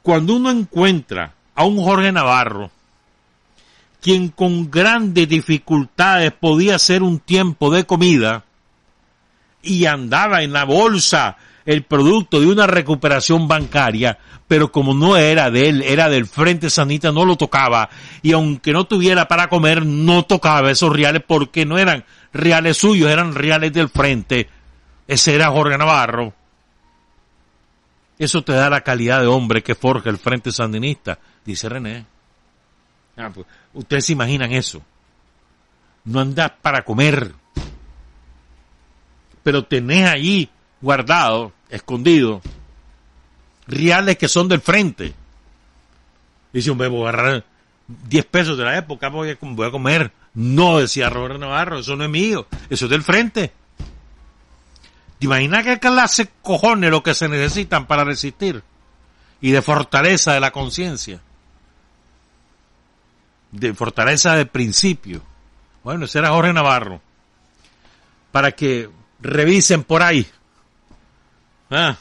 [0.00, 2.70] cuando uno encuentra a un Jorge Navarro,
[4.00, 8.44] quien con grandes dificultades podía hacer un tiempo de comida
[9.62, 15.50] y andaba en la bolsa el producto de una recuperación bancaria, pero como no era
[15.50, 17.90] de él, era del Frente Sanita, no lo tocaba.
[18.22, 23.10] Y aunque no tuviera para comer, no tocaba esos reales porque no eran reales suyos,
[23.10, 24.48] eran reales del Frente.
[25.08, 26.32] Ese era Jorge Navarro.
[28.18, 32.04] Eso te da la calidad de hombre que forja el Frente Sandinista, dice René.
[33.16, 34.82] Ah, pues, ustedes se imaginan eso.
[36.04, 37.32] No andás para comer,
[39.42, 42.42] pero tenés allí guardado, escondido,
[43.66, 45.14] reales que son del frente.
[46.52, 47.44] Dice un bebo, agarrar
[47.86, 50.12] 10 pesos de la época, voy a, voy a comer.
[50.34, 53.52] No, decía Roberto Navarro, eso no es mío, eso es del frente.
[55.18, 58.62] ¿Te imaginas qué clase cojones lo que se necesitan para resistir?
[59.40, 61.20] Y de fortaleza de la conciencia.
[63.56, 65.22] De fortaleza de principio.
[65.82, 67.00] Bueno, ese era Jorge Navarro.
[68.30, 68.90] Para que
[69.20, 70.26] revisen por ahí.
[71.70, 71.96] Ah.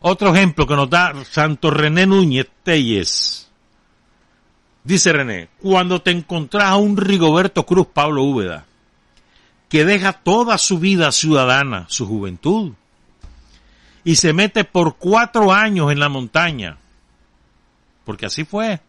[0.00, 3.50] Otro ejemplo que nos da Santo René Núñez Telles.
[4.82, 8.64] Dice René, cuando te encontrás a un Rigoberto Cruz Pablo Úbeda,
[9.68, 12.72] que deja toda su vida ciudadana, su juventud,
[14.04, 16.78] y se mete por cuatro años en la montaña,
[18.06, 18.80] porque así fue,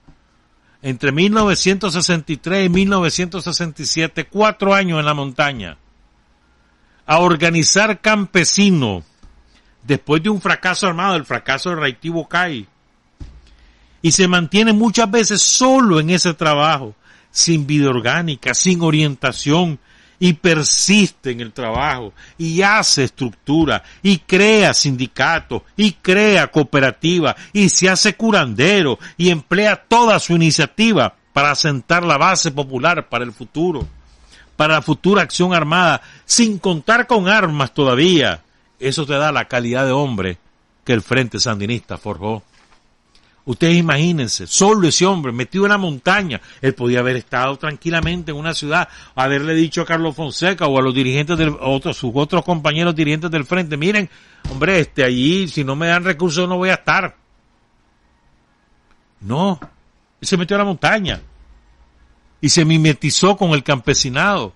[0.82, 5.77] entre 1963 y 1967, cuatro años en la montaña,
[7.05, 9.03] a organizar campesinos,
[9.84, 12.67] después de un fracaso armado, el fracaso de reactivo CAI,
[14.01, 16.95] y se mantiene muchas veces solo en ese trabajo,
[17.29, 19.79] sin vida orgánica, sin orientación,
[20.22, 27.69] y persiste en el trabajo, y hace estructura, y crea sindicatos, y crea cooperativa, y
[27.69, 33.32] se hace curandero, y emplea toda su iniciativa para sentar la base popular para el
[33.32, 33.88] futuro,
[34.55, 38.43] para la futura acción armada, sin contar con armas todavía.
[38.80, 40.38] Eso te da la calidad de hombre
[40.86, 42.43] que el Frente Sandinista forjó.
[43.44, 48.38] Ustedes imagínense, solo ese hombre metido en la montaña, él podía haber estado tranquilamente en
[48.38, 52.46] una ciudad, haberle dicho a Carlos Fonseca o a los dirigentes del, otros, sus otros
[52.46, 54.10] compañeros dirigentes del frente, miren,
[54.50, 57.16] hombre, este allí, si no me dan recursos no voy a estar.
[59.22, 59.60] No,
[60.22, 61.22] se metió a la montaña
[62.42, 64.54] y se mimetizó con el campesinado.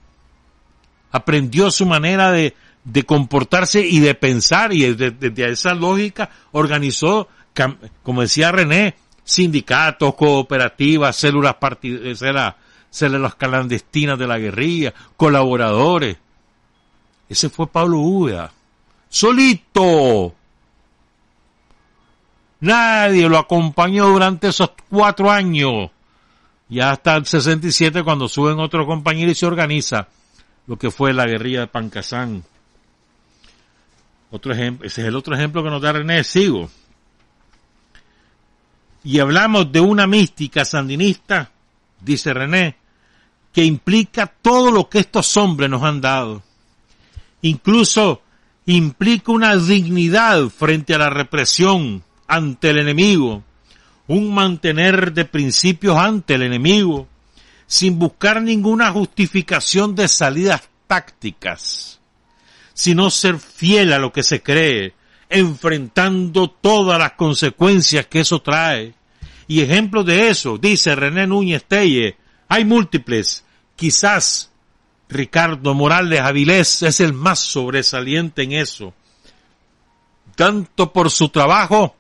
[1.12, 7.30] Aprendió su manera de, de comportarse y de pensar y desde esa lógica organizó
[8.04, 12.16] como decía René, sindicatos, cooperativas, células, eh,
[12.90, 16.18] células clandestinas de la guerrilla, colaboradores.
[17.28, 18.52] Ese fue Pablo Úbeda.
[19.10, 20.34] Solito.
[22.60, 25.90] Nadie lo acompañó durante esos cuatro años.
[26.70, 30.08] Ya hasta el 67 cuando suben otros compañeros y se organiza
[30.68, 32.44] lo que fue la guerrilla de Pancasán.
[34.32, 36.24] Otro ejemplo, ese es el otro ejemplo que nos da René.
[36.24, 36.70] Sigo
[39.06, 41.52] y hablamos de una mística sandinista,
[42.02, 42.76] dice René,
[43.54, 46.42] que implica todo lo que estos hombres nos han dado.
[47.44, 48.24] Incluso
[48.66, 53.44] implica una dignidad frente a la represión ante el enemigo,
[54.08, 57.08] un mantener de principios ante el enemigo,
[57.68, 62.00] sin buscar ninguna justificación de salidas tácticas,
[62.74, 64.96] sino ser fiel a lo que se cree,
[65.30, 68.94] enfrentando todas las consecuencias que eso trae.
[69.48, 72.18] Y ejemplos de eso, dice René Núñez Telle,
[72.48, 73.44] hay múltiples.
[73.76, 74.52] Quizás
[75.10, 78.94] Ricardo Morales Avilés es el más sobresaliente en eso.
[80.36, 81.96] Tanto por su trabajo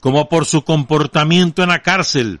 [0.00, 2.40] como por su comportamiento en la cárcel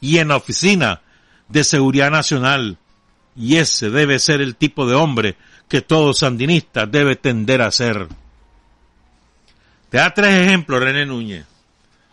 [0.00, 1.00] y en la oficina
[1.48, 2.78] de seguridad nacional.
[3.36, 5.36] Y ese debe ser el tipo de hombre
[5.68, 8.08] que todo sandinista debe tender a ser.
[9.92, 11.44] Te da tres ejemplos, René Núñez.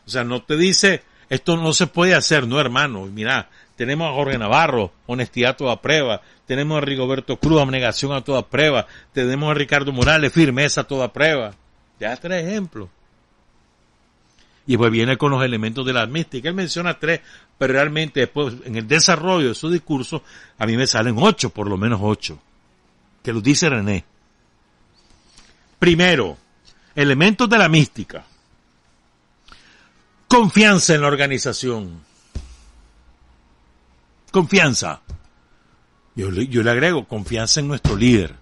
[0.05, 3.05] O sea, no te dice, esto no se puede hacer, no hermano.
[3.05, 6.21] Mira, tenemos a Jorge Navarro, honestidad a toda prueba.
[6.45, 8.85] Tenemos a Rigoberto Cruz, abnegación a toda prueba.
[9.13, 11.53] Tenemos a Ricardo Morales, firmeza a toda prueba.
[12.01, 12.89] Ya tres ejemplos.
[14.67, 16.49] Y después viene con los elementos de la mística.
[16.49, 17.21] Él menciona tres,
[17.57, 20.21] pero realmente después, en el desarrollo de su discurso,
[20.57, 22.41] a mí me salen ocho, por lo menos ocho.
[23.23, 24.03] Que lo dice René.
[25.79, 26.37] Primero,
[26.95, 28.25] elementos de la mística.
[30.27, 32.01] Confianza en la organización.
[34.31, 35.01] Confianza.
[36.15, 38.35] Yo le, yo le agrego confianza en nuestro líder.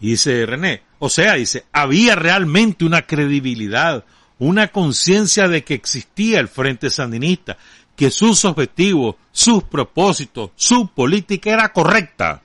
[0.00, 4.04] Y dice René, o sea, dice, había realmente una credibilidad,
[4.38, 7.56] una conciencia de que existía el Frente Sandinista,
[7.96, 12.42] que sus objetivos, sus propósitos, su política era correcta.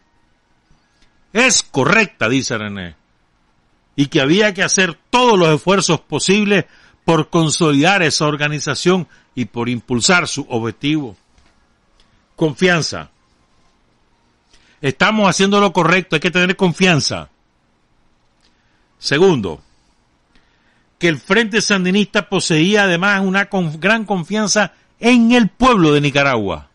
[1.34, 3.01] Es correcta, dice René
[3.96, 6.66] y que había que hacer todos los esfuerzos posibles
[7.06, 11.16] por consolidar esa organización y por impulsar su objetivo.
[12.36, 13.10] Confianza.
[14.82, 17.30] Estamos haciendo lo correcto, hay que tener confianza.
[18.98, 19.62] Segundo,
[20.98, 26.70] que el Frente Sandinista poseía además una gran confianza en el pueblo de Nicaragua.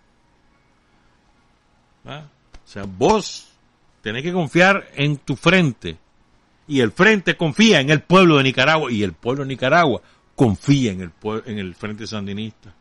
[2.04, 2.24] ¿Ah?
[2.64, 3.48] O sea, vos
[4.02, 5.96] tenés que confiar en tu frente.
[6.68, 8.90] Y el frente confía en el pueblo de Nicaragua.
[8.90, 10.02] Y el pueblo de Nicaragua
[10.34, 11.12] confía en el,
[11.46, 12.74] en el Frente Sandinista.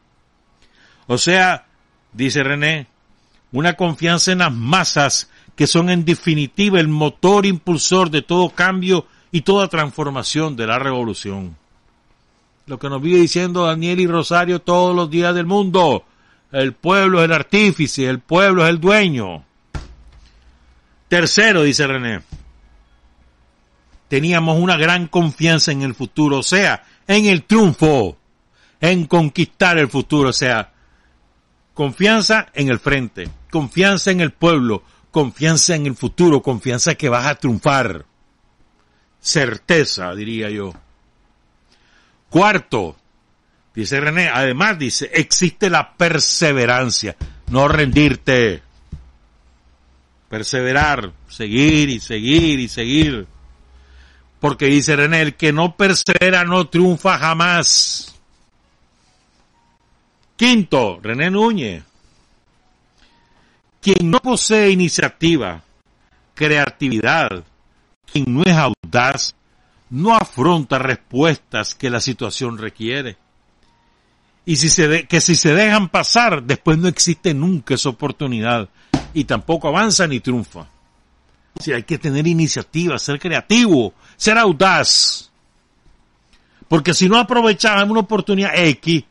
[1.07, 1.65] O sea,
[2.13, 2.87] dice René,
[3.51, 9.07] una confianza en las masas que son en definitiva el motor impulsor de todo cambio
[9.31, 11.55] y toda transformación de la revolución.
[12.67, 16.03] Lo que nos vive diciendo Daniel y Rosario todos los días del mundo.
[16.51, 19.43] El pueblo es el artífice, el pueblo es el dueño.
[21.07, 22.21] Tercero, dice René,
[24.07, 28.17] teníamos una gran confianza en el futuro, o sea, en el triunfo,
[28.81, 30.71] en conquistar el futuro, o sea,
[31.73, 37.25] confianza en el frente, confianza en el pueblo, confianza en el futuro, confianza que vas
[37.25, 38.05] a triunfar.
[39.19, 40.73] Certeza, diría yo.
[42.29, 42.95] Cuarto,
[43.73, 47.15] dice René, además dice, existe la perseverancia,
[47.49, 48.61] no rendirte.
[50.29, 53.27] Perseverar, seguir y seguir y seguir.
[54.39, 58.15] Porque dice René, el que no persevera no triunfa jamás.
[60.35, 61.83] Quinto, René Núñez.
[63.81, 65.61] Quien no posee iniciativa,
[66.33, 67.43] creatividad,
[68.11, 69.35] quien no es audaz,
[69.89, 73.17] no afronta respuestas que la situación requiere.
[74.45, 78.69] Y si se que si se dejan pasar, después no existe nunca esa oportunidad
[79.13, 80.67] y tampoco avanza ni triunfa.
[81.59, 85.31] Si hay que tener iniciativa, ser creativo, ser audaz.
[86.67, 89.03] Porque si no aprovechas una oportunidad X,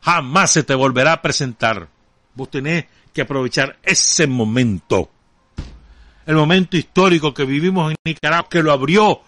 [0.00, 1.88] jamás se te volverá a presentar.
[2.34, 5.10] Vos tenés que aprovechar ese momento.
[6.26, 9.20] El momento histórico que vivimos en Nicaragua, que lo abrió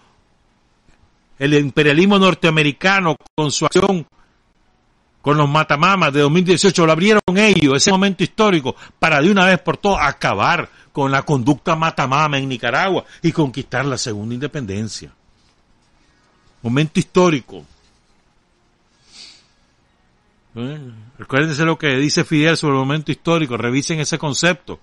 [1.39, 4.05] el imperialismo norteamericano con su acción
[5.21, 9.59] con los matamamas de 2018, lo abrieron ellos, ese momento histórico, para de una vez
[9.59, 15.11] por todas acabar con la conducta matamama en Nicaragua y conquistar la segunda independencia.
[16.61, 17.65] Momento histórico.
[20.55, 20.79] ¿Eh?
[21.17, 24.79] Recuérdense lo que dice Fidel sobre el momento histórico, revisen ese concepto.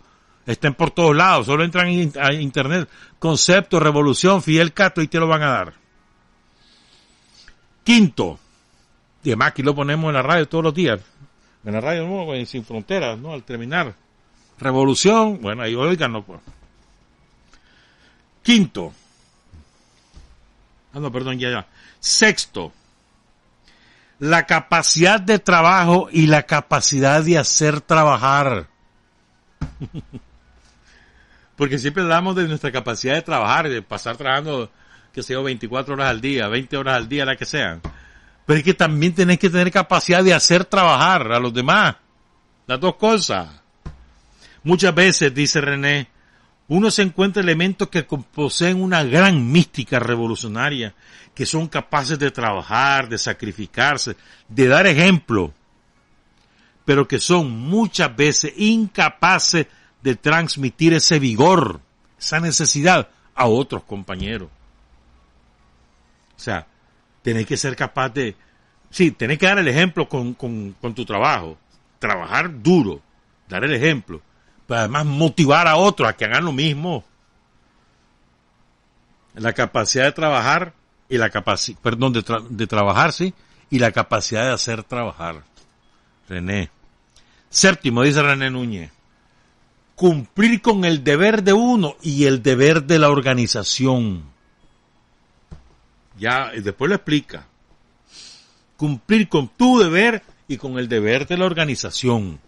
[0.46, 1.88] Estén por todos lados, solo entran
[2.18, 2.88] a internet.
[3.18, 5.74] Concepto, revolución, Fidel Cato y te lo van a dar.
[7.84, 8.38] Quinto,
[9.22, 11.00] y además aquí lo ponemos en la radio todos los días,
[11.64, 13.32] en la radio no, Sin Fronteras, ¿no?
[13.32, 13.94] Al terminar.
[14.60, 16.40] Revolución, bueno, ahí oiganlo pues.
[18.42, 18.92] Quinto.
[20.92, 21.66] Ah, no, perdón, ya, ya.
[22.00, 22.72] Sexto.
[24.18, 28.66] La capacidad de trabajo y la capacidad de hacer trabajar.
[31.56, 34.70] Porque siempre hablamos de nuestra capacidad de trabajar, de pasar trabajando,
[35.12, 37.80] que sea 24 horas al día, 20 horas al día, la que sean.
[38.46, 41.96] Pero es que también tenés que tener capacidad de hacer trabajar a los demás.
[42.66, 43.48] Las dos cosas.
[44.68, 46.08] Muchas veces, dice René,
[46.66, 50.94] uno se encuentra elementos que poseen una gran mística revolucionaria,
[51.34, 54.14] que son capaces de trabajar, de sacrificarse,
[54.46, 55.54] de dar ejemplo,
[56.84, 59.68] pero que son muchas veces incapaces
[60.02, 61.80] de transmitir ese vigor,
[62.18, 64.50] esa necesidad a otros compañeros.
[66.36, 66.66] O sea,
[67.22, 68.36] tenés que ser capaz de,
[68.90, 71.56] sí, tenés que dar el ejemplo con, con, con tu trabajo,
[71.98, 73.00] trabajar duro,
[73.48, 74.20] dar el ejemplo,
[74.68, 77.04] además motivar a otros a que hagan lo mismo.
[79.34, 80.74] La capacidad de trabajar
[81.08, 83.32] y la capacidad, perdón, de, de trabajar, sí,
[83.70, 85.42] y la capacidad de hacer trabajar.
[86.28, 86.70] René.
[87.50, 88.90] Séptimo, dice René Núñez,
[89.94, 94.24] cumplir con el deber de uno y el deber de la organización.
[96.18, 97.46] Ya, y después lo explica.
[98.76, 102.40] Cumplir con tu deber y con el deber de la organización.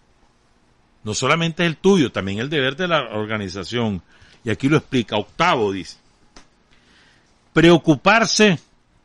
[1.02, 4.02] No solamente el tuyo, también el deber de la organización.
[4.44, 5.16] Y aquí lo explica.
[5.16, 5.96] Octavo dice.
[7.52, 8.58] Preocuparse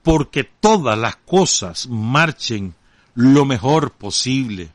[0.04, 2.76] porque todas las cosas marchen
[3.16, 4.70] lo mejor posible.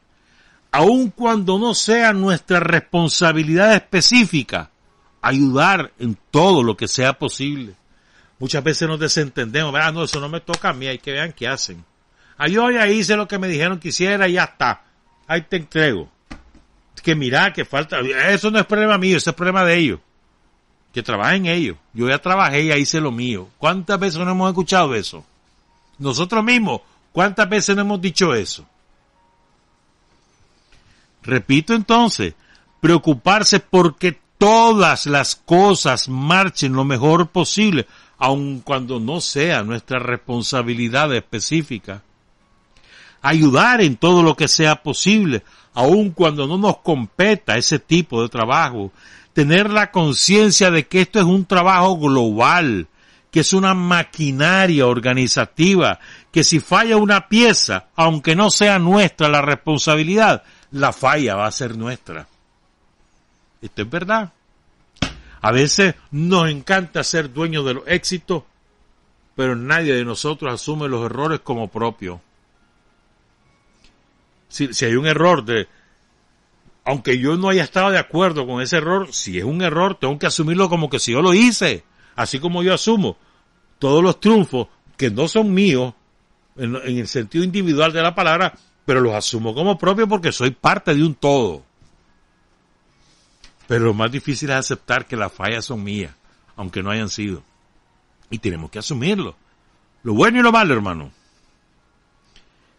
[0.73, 4.71] Aun cuando no sea nuestra responsabilidad específica,
[5.21, 7.75] ayudar en todo lo que sea posible.
[8.39, 11.33] Muchas veces nos desentendemos, ah, no, eso no me toca a mí, hay que vean
[11.33, 11.85] qué hacen.
[12.39, 14.83] Ah, yo ya hice lo que me dijeron que hiciera y ya está.
[15.27, 16.11] Ahí te entrego.
[17.03, 20.01] Que mira, que falta, eso no es problema mío, ese es problema de ellos.
[20.93, 21.77] Que trabajen ellos.
[21.93, 23.49] Yo ya trabajé y ya hice lo mío.
[23.59, 25.25] ¿Cuántas veces no hemos escuchado eso?
[25.99, 26.81] Nosotros mismos,
[27.13, 28.67] ¿cuántas veces no hemos dicho eso?
[31.23, 32.35] Repito entonces,
[32.81, 37.87] preocuparse porque todas las cosas marchen lo mejor posible,
[38.17, 42.03] aun cuando no sea nuestra responsabilidad específica.
[43.23, 45.43] Ayudar en todo lo que sea posible,
[45.75, 48.93] aun cuando no nos competa ese tipo de trabajo.
[49.33, 52.89] Tener la conciencia de que esto es un trabajo global,
[53.31, 56.01] que es una maquinaria organizativa,
[56.33, 60.43] que si falla una pieza, aunque no sea nuestra la responsabilidad,
[60.73, 62.27] la falla va a ser nuestra.
[63.63, 64.33] Esto es verdad.
[65.43, 68.43] A veces nos encanta ser dueños de los éxitos,
[69.35, 72.21] pero nadie de nosotros asume los errores como propios.
[74.51, 75.69] Si, hay un error de,
[76.85, 80.19] aunque yo no haya estado de acuerdo con ese error, si es un error, tengo
[80.19, 81.85] que asumirlo como que si yo lo hice.
[82.17, 83.17] Así como yo asumo
[83.79, 85.95] todos los triunfos que no son míos,
[86.57, 88.53] en, en el sentido individual de la palabra,
[88.85, 91.63] pero los asumo como propios porque soy parte de un todo.
[93.71, 96.13] Pero lo más difícil es aceptar que las fallas son mías,
[96.57, 97.43] aunque no hayan sido.
[98.29, 99.37] Y tenemos que asumirlo.
[100.03, 101.13] Lo bueno y lo malo, hermano.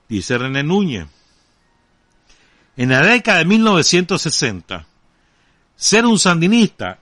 [0.10, 1.08] Dice René Núñez.
[2.78, 4.86] En la década de 1960,
[5.76, 7.00] ser un sandinista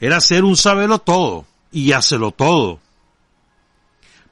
[0.00, 2.80] era ser un sabelo todo y hacerlo todo.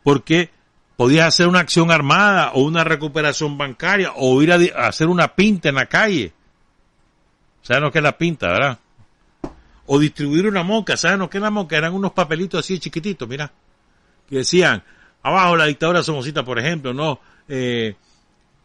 [0.02, 0.50] Porque
[0.96, 5.68] podías hacer una acción armada o una recuperación bancaria o ir a, hacer una pinta
[5.68, 6.32] en la calle
[7.62, 8.78] ¿Saben lo que es la pinta, verdad?
[9.86, 11.76] O distribuir una moca, ¿saben lo que es la moca?
[11.76, 13.50] Eran unos papelitos así chiquititos, mira,
[14.28, 14.82] que decían,
[15.22, 17.94] abajo la dictadura somocita, por ejemplo, no, eh,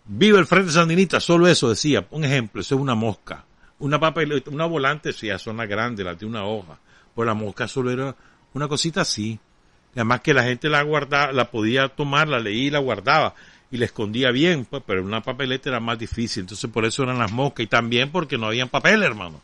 [0.08, 3.46] vive el Frente Sandinista, solo eso decía, un ejemplo, eso es una mosca.
[3.80, 6.80] Una papeleta, una volante, sí, son las grandes, las de una hoja.
[7.14, 8.16] Pues la mosca solo era
[8.54, 9.40] una cosita así.
[9.94, 13.36] además que la gente la guardaba, la podía tomar, la leía y la guardaba
[13.70, 17.20] y le escondía bien, pues, pero una papeleta era más difícil, entonces por eso eran
[17.20, 19.42] las moscas y también porque no habían papel, hermano.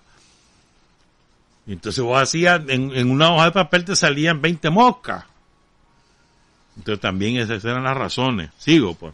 [1.66, 5.26] Y entonces vos hacías, en, en una hoja de papel te salían 20 moscas.
[6.78, 8.50] Entonces también esas eran las razones.
[8.58, 9.14] Sigo, pues.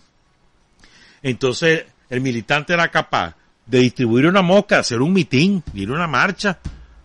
[1.22, 5.90] Entonces el militante era capaz de distribuir una mosca, de hacer un mitin, de ir
[5.90, 6.58] a una marcha,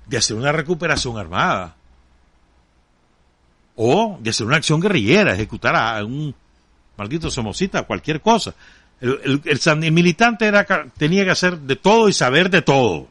[0.06, 1.76] de hacer una recuperación armada.
[3.76, 6.34] O de hacer una acción guerrillera, ejecutar a un,
[6.96, 8.54] maldito somosita, cualquier cosa.
[9.00, 10.64] El, militante era,
[10.96, 13.08] tenía que hacer de todo y saber de todo.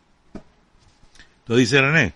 [1.45, 2.13] Lo dice René.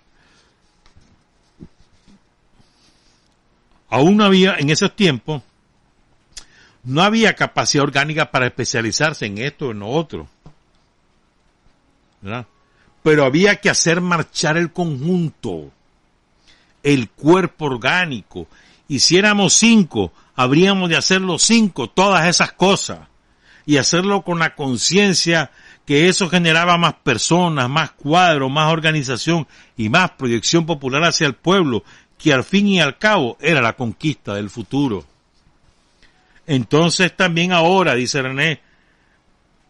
[3.89, 5.43] Aún había, en esos tiempos,
[6.88, 10.30] no había capacidad orgánica para especializarse en esto o en lo otro.
[12.22, 12.47] ¿verdad?
[13.04, 15.70] Pero había que hacer marchar el conjunto,
[16.84, 18.47] el cuerpo orgánico.
[18.88, 23.00] Y si éramos cinco, habríamos de hacerlo cinco, todas esas cosas,
[23.66, 25.51] y hacerlo con la conciencia
[25.86, 29.46] que eso generaba más personas, más cuadros, más organización
[29.76, 31.84] y más proyección popular hacia el pueblo,
[32.18, 35.04] que al fin y al cabo era la conquista del futuro.
[36.47, 38.61] Entonces también ahora, dice René,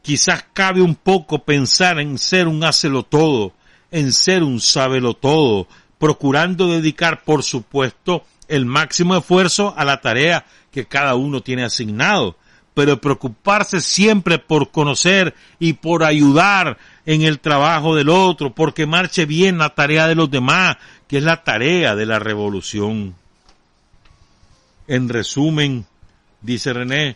[0.03, 3.53] quizás cabe un poco pensar en ser un hácelo todo,
[3.91, 5.67] en ser un sábelo todo,
[5.97, 12.37] procurando dedicar, por supuesto, el máximo esfuerzo a la tarea que cada uno tiene asignado,
[12.75, 16.77] pero preocuparse siempre por conocer y por ayudar
[17.07, 20.77] en el trabajo del otro, porque marche bien la tarea de los demás,
[21.07, 23.15] que es la tarea de la revolución.
[24.87, 25.87] En resumen,
[26.41, 27.15] dice René,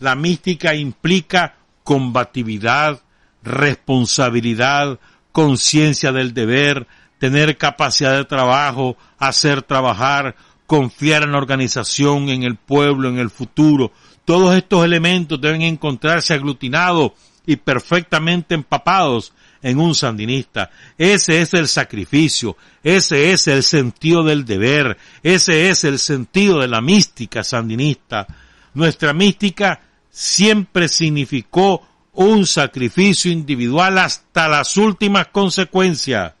[0.00, 1.54] la mística implica
[1.84, 3.00] combatividad,
[3.42, 4.98] responsabilidad,
[5.32, 6.86] conciencia del deber,
[7.18, 10.34] tener capacidad de trabajo, hacer trabajar,
[10.66, 13.92] confiar en la organización, en el pueblo, en el futuro.
[14.24, 17.12] Todos estos elementos deben encontrarse aglutinados
[17.46, 19.32] y perfectamente empapados
[19.62, 20.70] en un sandinista.
[20.98, 26.68] Ese es el sacrificio, ese es el sentido del deber, ese es el sentido de
[26.68, 28.26] la mística sandinista.
[28.74, 29.80] Nuestra mística
[30.10, 36.34] siempre significó un sacrificio individual hasta las últimas consecuencias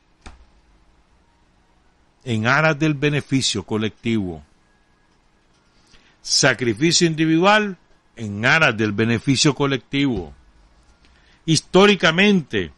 [2.24, 4.42] en aras del beneficio colectivo.
[6.20, 7.76] Sacrificio individual
[8.16, 10.32] en aras del beneficio colectivo.
[11.46, 12.72] Históricamente,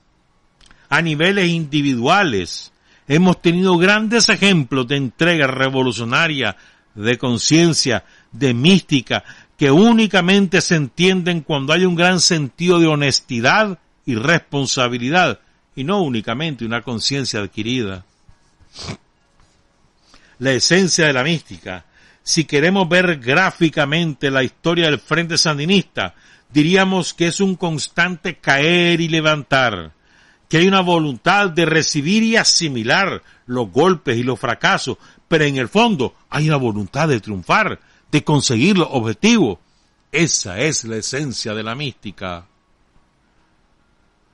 [0.88, 2.72] a niveles individuales,
[3.06, 6.56] hemos tenido grandes ejemplos de entrega revolucionaria,
[6.94, 9.24] de conciencia, de mística,
[9.56, 15.40] que únicamente se entienden cuando hay un gran sentido de honestidad y responsabilidad,
[15.76, 18.04] y no únicamente una conciencia adquirida
[20.38, 21.84] la esencia de la mística.
[22.22, 26.14] Si queremos ver gráficamente la historia del Frente Sandinista,
[26.50, 29.92] diríamos que es un constante caer y levantar,
[30.48, 34.98] que hay una voluntad de recibir y asimilar los golpes y los fracasos,
[35.28, 37.80] pero en el fondo hay una voluntad de triunfar,
[38.14, 39.58] de conseguir los objetivos.
[40.12, 42.46] Esa es la esencia de la mística.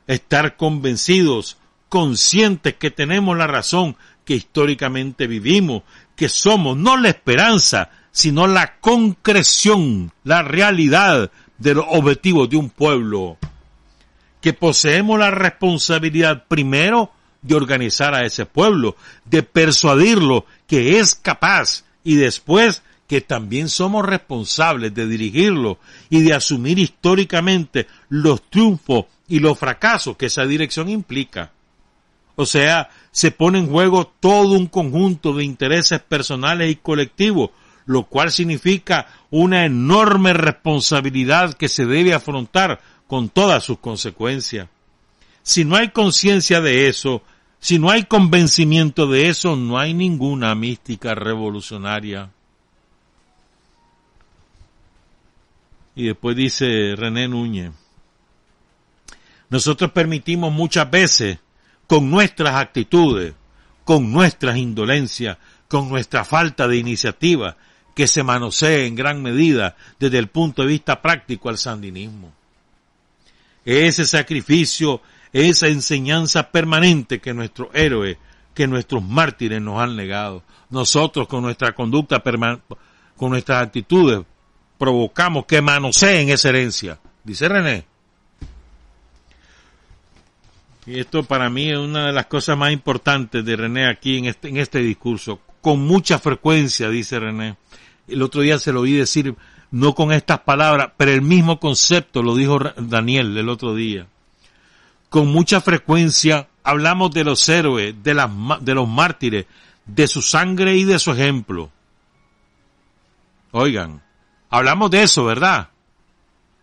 [0.06, 1.56] Estar convencidos,
[1.88, 3.96] conscientes que tenemos la razón,
[4.26, 5.82] que históricamente vivimos,
[6.14, 12.68] que somos no la esperanza, sino la concreción, la realidad de los objetivos de un
[12.68, 13.38] pueblo,
[14.42, 18.94] que poseemos la responsabilidad primero de organizar a ese pueblo,
[19.24, 25.80] de persuadirlo que es capaz y después que también somos responsables de dirigirlo
[26.10, 31.50] y de asumir históricamente los triunfos y los fracasos que esa dirección implica.
[32.36, 37.50] O sea, se pone en juego todo un conjunto de intereses personales y colectivos,
[37.84, 44.68] lo cual significa una enorme responsabilidad que se debe afrontar con todas sus consecuencias.
[45.42, 47.24] Si no hay conciencia de eso,
[47.58, 52.30] si no hay convencimiento de eso, no hay ninguna mística revolucionaria.
[56.00, 57.72] Y después dice René Núñez,
[59.50, 61.38] nosotros permitimos muchas veces
[61.86, 63.34] con nuestras actitudes,
[63.84, 65.36] con nuestras indolencias,
[65.68, 67.58] con nuestra falta de iniciativa,
[67.94, 72.32] que se manosee en gran medida desde el punto de vista práctico al sandinismo.
[73.66, 75.02] Ese sacrificio,
[75.34, 78.16] esa enseñanza permanente que nuestros héroes,
[78.54, 80.44] que nuestros mártires nos han legado.
[80.70, 84.24] Nosotros con nuestra conducta, con nuestras actitudes,
[84.80, 86.98] provocamos que manoseen esa herencia.
[87.22, 87.84] Dice René,
[90.86, 94.24] y esto para mí es una de las cosas más importantes de René aquí en
[94.24, 95.38] este, en este discurso.
[95.60, 97.58] Con mucha frecuencia, dice René.
[98.08, 99.34] El otro día se lo oí decir,
[99.70, 104.06] no con estas palabras, pero el mismo concepto lo dijo Daniel el otro día.
[105.10, 108.30] Con mucha frecuencia hablamos de los héroes, de, las,
[108.62, 109.44] de los mártires,
[109.84, 111.70] de su sangre y de su ejemplo.
[113.50, 114.00] Oigan,
[114.50, 115.70] hablamos de eso, ¿verdad?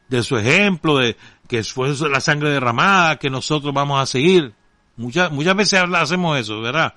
[0.10, 4.54] De su ejemplo, de, que fue la sangre derramada, que nosotros vamos a seguir.
[4.98, 6.94] Muchas, muchas veces hacemos eso, ¿verdad?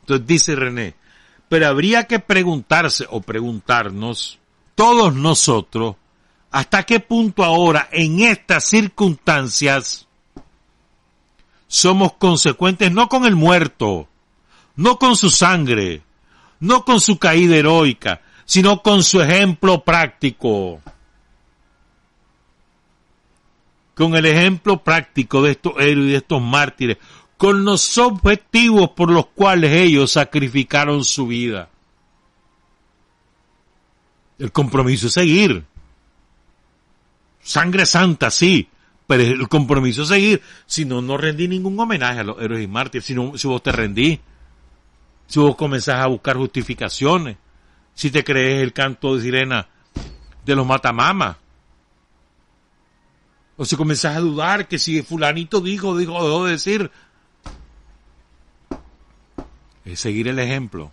[0.00, 0.94] Entonces dice René,
[1.48, 4.38] pero habría que preguntarse o preguntarnos,
[4.74, 5.96] todos nosotros,
[6.50, 10.06] hasta qué punto ahora, en estas circunstancias,
[11.66, 14.08] somos consecuentes no con el muerto,
[14.76, 16.02] no con su sangre,
[16.60, 20.80] no con su caída heroica, sino con su ejemplo práctico
[23.96, 26.98] con el ejemplo práctico de estos héroes y de estos mártires,
[27.38, 31.70] con los objetivos por los cuales ellos sacrificaron su vida.
[34.38, 35.64] El compromiso es seguir.
[37.40, 38.68] Sangre santa, sí,
[39.06, 40.42] pero el compromiso es seguir.
[40.66, 43.06] Si no, no rendí ningún homenaje a los héroes y mártires.
[43.06, 44.20] Si, no, si vos te rendí,
[45.26, 47.38] si vos comenzás a buscar justificaciones,
[47.96, 49.66] si te crees el canto de sirena
[50.44, 51.36] de los matamamas,
[53.56, 56.90] o si comenzás a dudar que si fulanito dijo, dijo, dejó de decir.
[59.84, 60.92] Es seguir el ejemplo.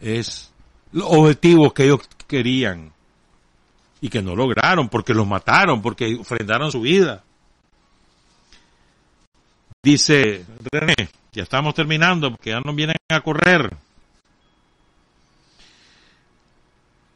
[0.00, 0.52] Es
[0.92, 2.92] los objetivos que ellos querían.
[4.00, 7.24] Y que no lograron porque los mataron, porque ofrendaron su vida.
[9.82, 13.76] Dice René, ya estamos terminando porque ya nos vienen a correr.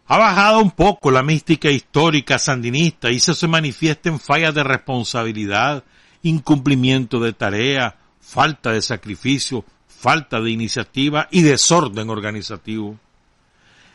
[0.09, 5.83] Ha bajado un poco la mística histórica sandinista y se manifiesta en fallas de responsabilidad,
[6.23, 12.99] incumplimiento de tarea, falta de sacrificio, falta de iniciativa y desorden organizativo.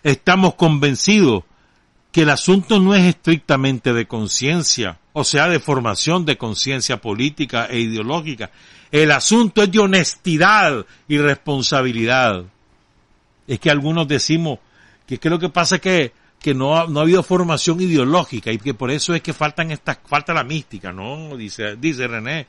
[0.04, 1.44] Estamos convencidos
[2.12, 7.68] que el asunto no es estrictamente de conciencia, o sea, de formación de conciencia política
[7.68, 8.52] e ideológica.
[8.92, 12.44] El asunto es de honestidad y responsabilidad.
[13.48, 14.60] Es que algunos decimos,
[15.06, 17.82] que es que lo que pasa es que, que no, ha, no ha habido formación
[17.82, 21.36] ideológica y que por eso es que faltan estas, falta la mística, ¿no?
[21.38, 22.48] Dice, dice René.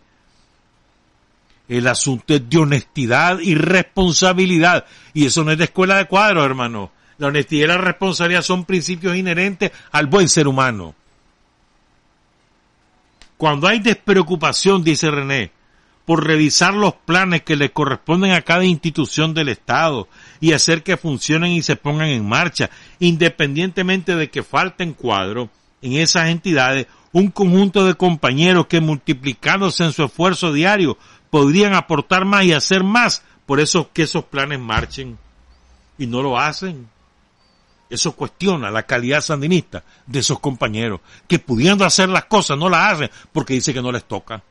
[1.69, 4.85] El asunto es de honestidad y responsabilidad.
[5.15, 6.91] Y eso no es de escuela de cuadros, hermano.
[7.19, 10.95] La honestidad y la responsabilidad son principios inherentes al buen ser humano.
[13.37, 15.51] Cuando hay despreocupación, dice René,
[16.05, 20.09] por revisar los planes que le corresponden a cada institución del Estado
[20.43, 25.49] y hacer que funcionen y se pongan en marcha, independientemente de que falten cuadros
[25.81, 30.99] en esas entidades, un conjunto de compañeros que multiplicándose en su esfuerzo diario
[31.31, 35.17] podrían aportar más y hacer más por eso que esos planes marchen
[35.97, 36.89] y no lo hacen.
[37.89, 42.95] Eso cuestiona la calidad sandinista de esos compañeros que pudiendo hacer las cosas no las
[42.95, 44.43] hacen porque dice que no les toca.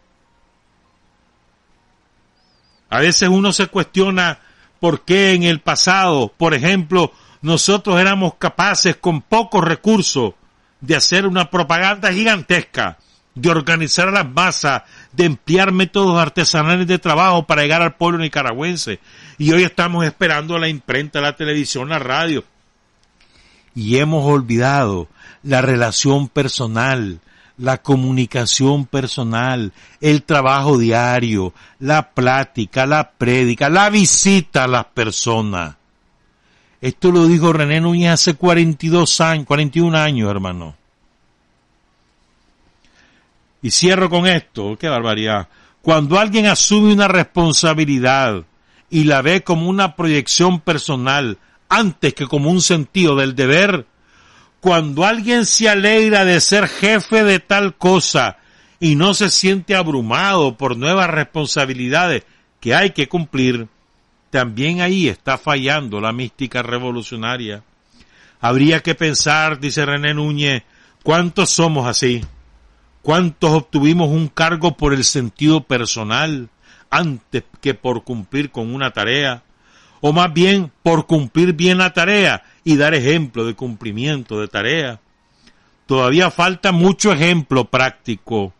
[2.89, 4.39] A veces uno se cuestiona
[4.81, 10.33] por qué en el pasado, por ejemplo, nosotros éramos capaces con pocos recursos
[10.81, 12.97] de hacer una propaganda gigantesca,
[13.35, 14.81] de organizar a las masas,
[15.11, 18.99] de emplear métodos artesanales de trabajo para llegar al pueblo nicaragüense.
[19.37, 22.43] Y hoy estamos esperando la imprenta, la televisión, la radio.
[23.75, 25.07] Y hemos olvidado
[25.43, 27.19] la relación personal,
[27.61, 29.71] la comunicación personal,
[30.01, 35.75] el trabajo diario, la plática, la prédica, la visita a las personas.
[36.81, 40.75] Esto lo dijo René Núñez hace 42 años, 41 años, hermano.
[43.61, 45.47] Y cierro con esto, qué barbaridad.
[45.83, 48.43] Cuando alguien asume una responsabilidad
[48.89, 51.37] y la ve como una proyección personal
[51.69, 53.85] antes que como un sentido del deber,
[54.61, 58.37] cuando alguien se alegra de ser jefe de tal cosa
[58.79, 62.23] y no se siente abrumado por nuevas responsabilidades
[62.59, 63.67] que hay que cumplir,
[64.29, 67.63] también ahí está fallando la mística revolucionaria.
[68.39, 70.63] Habría que pensar, dice René Núñez,
[71.01, 72.23] ¿cuántos somos así?
[73.01, 76.49] ¿Cuántos obtuvimos un cargo por el sentido personal
[76.91, 79.43] antes que por cumplir con una tarea?
[80.01, 84.99] O más bien por cumplir bien la tarea y dar ejemplo de cumplimiento de tarea.
[85.85, 88.53] Todavía falta mucho ejemplo práctico.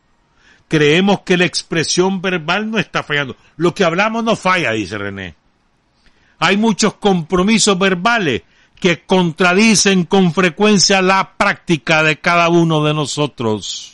[0.68, 3.36] Creemos que la expresión verbal no está fallando.
[3.58, 5.36] Lo que hablamos no falla, dice René.
[6.40, 8.44] Hay muchos compromisos verbales
[8.80, 13.94] que contradicen con frecuencia la práctica de cada uno de nosotros.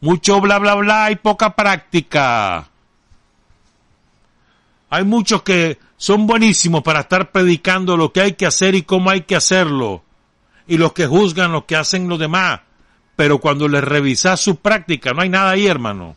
[0.00, 2.68] Mucho bla bla bla y poca práctica.
[4.94, 9.10] Hay muchos que son buenísimos para estar predicando lo que hay que hacer y cómo
[9.10, 10.04] hay que hacerlo.
[10.68, 12.60] Y los que juzgan lo que hacen los demás.
[13.16, 16.14] Pero cuando les revisas su práctica, no hay nada ahí, hermano.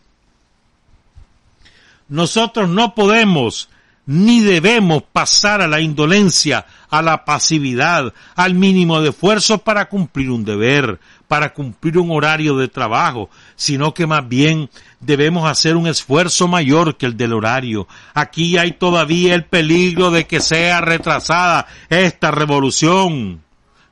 [2.07, 3.67] Nosotros no podemos
[4.05, 10.29] ni debemos pasar a la indolencia, a la pasividad, al mínimo de esfuerzo para cumplir
[10.29, 14.69] un deber, para cumplir un horario de trabajo, sino que más bien
[14.99, 17.87] debemos hacer un esfuerzo mayor que el del horario.
[18.13, 23.43] Aquí hay todavía el peligro de que sea retrasada esta revolución,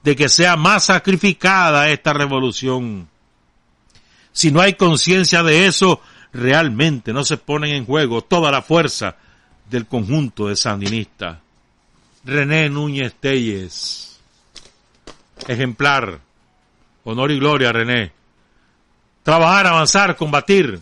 [0.03, 3.07] de que sea más sacrificada esta revolución.
[4.31, 6.01] Si no hay conciencia de eso,
[6.33, 9.15] realmente no se ponen en juego toda la fuerza
[9.69, 11.37] del conjunto de sandinistas.
[12.25, 14.19] René Núñez Telles,
[15.47, 16.19] ejemplar,
[17.03, 18.11] honor y gloria René.
[19.23, 20.81] Trabajar, avanzar, combatir,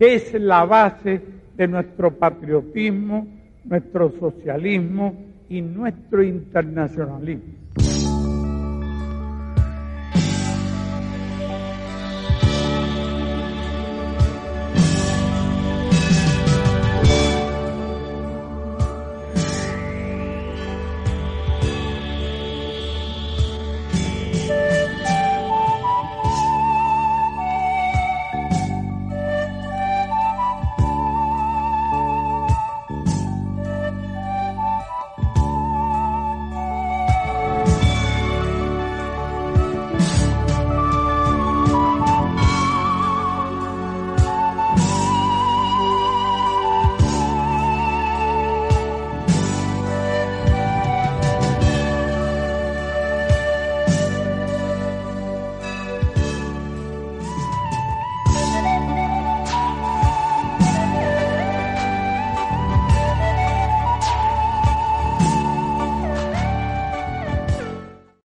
[0.00, 1.20] que es la base
[1.54, 3.28] de nuestro patriotismo,
[3.64, 5.14] nuestro socialismo
[5.50, 7.59] y nuestro internacionalismo.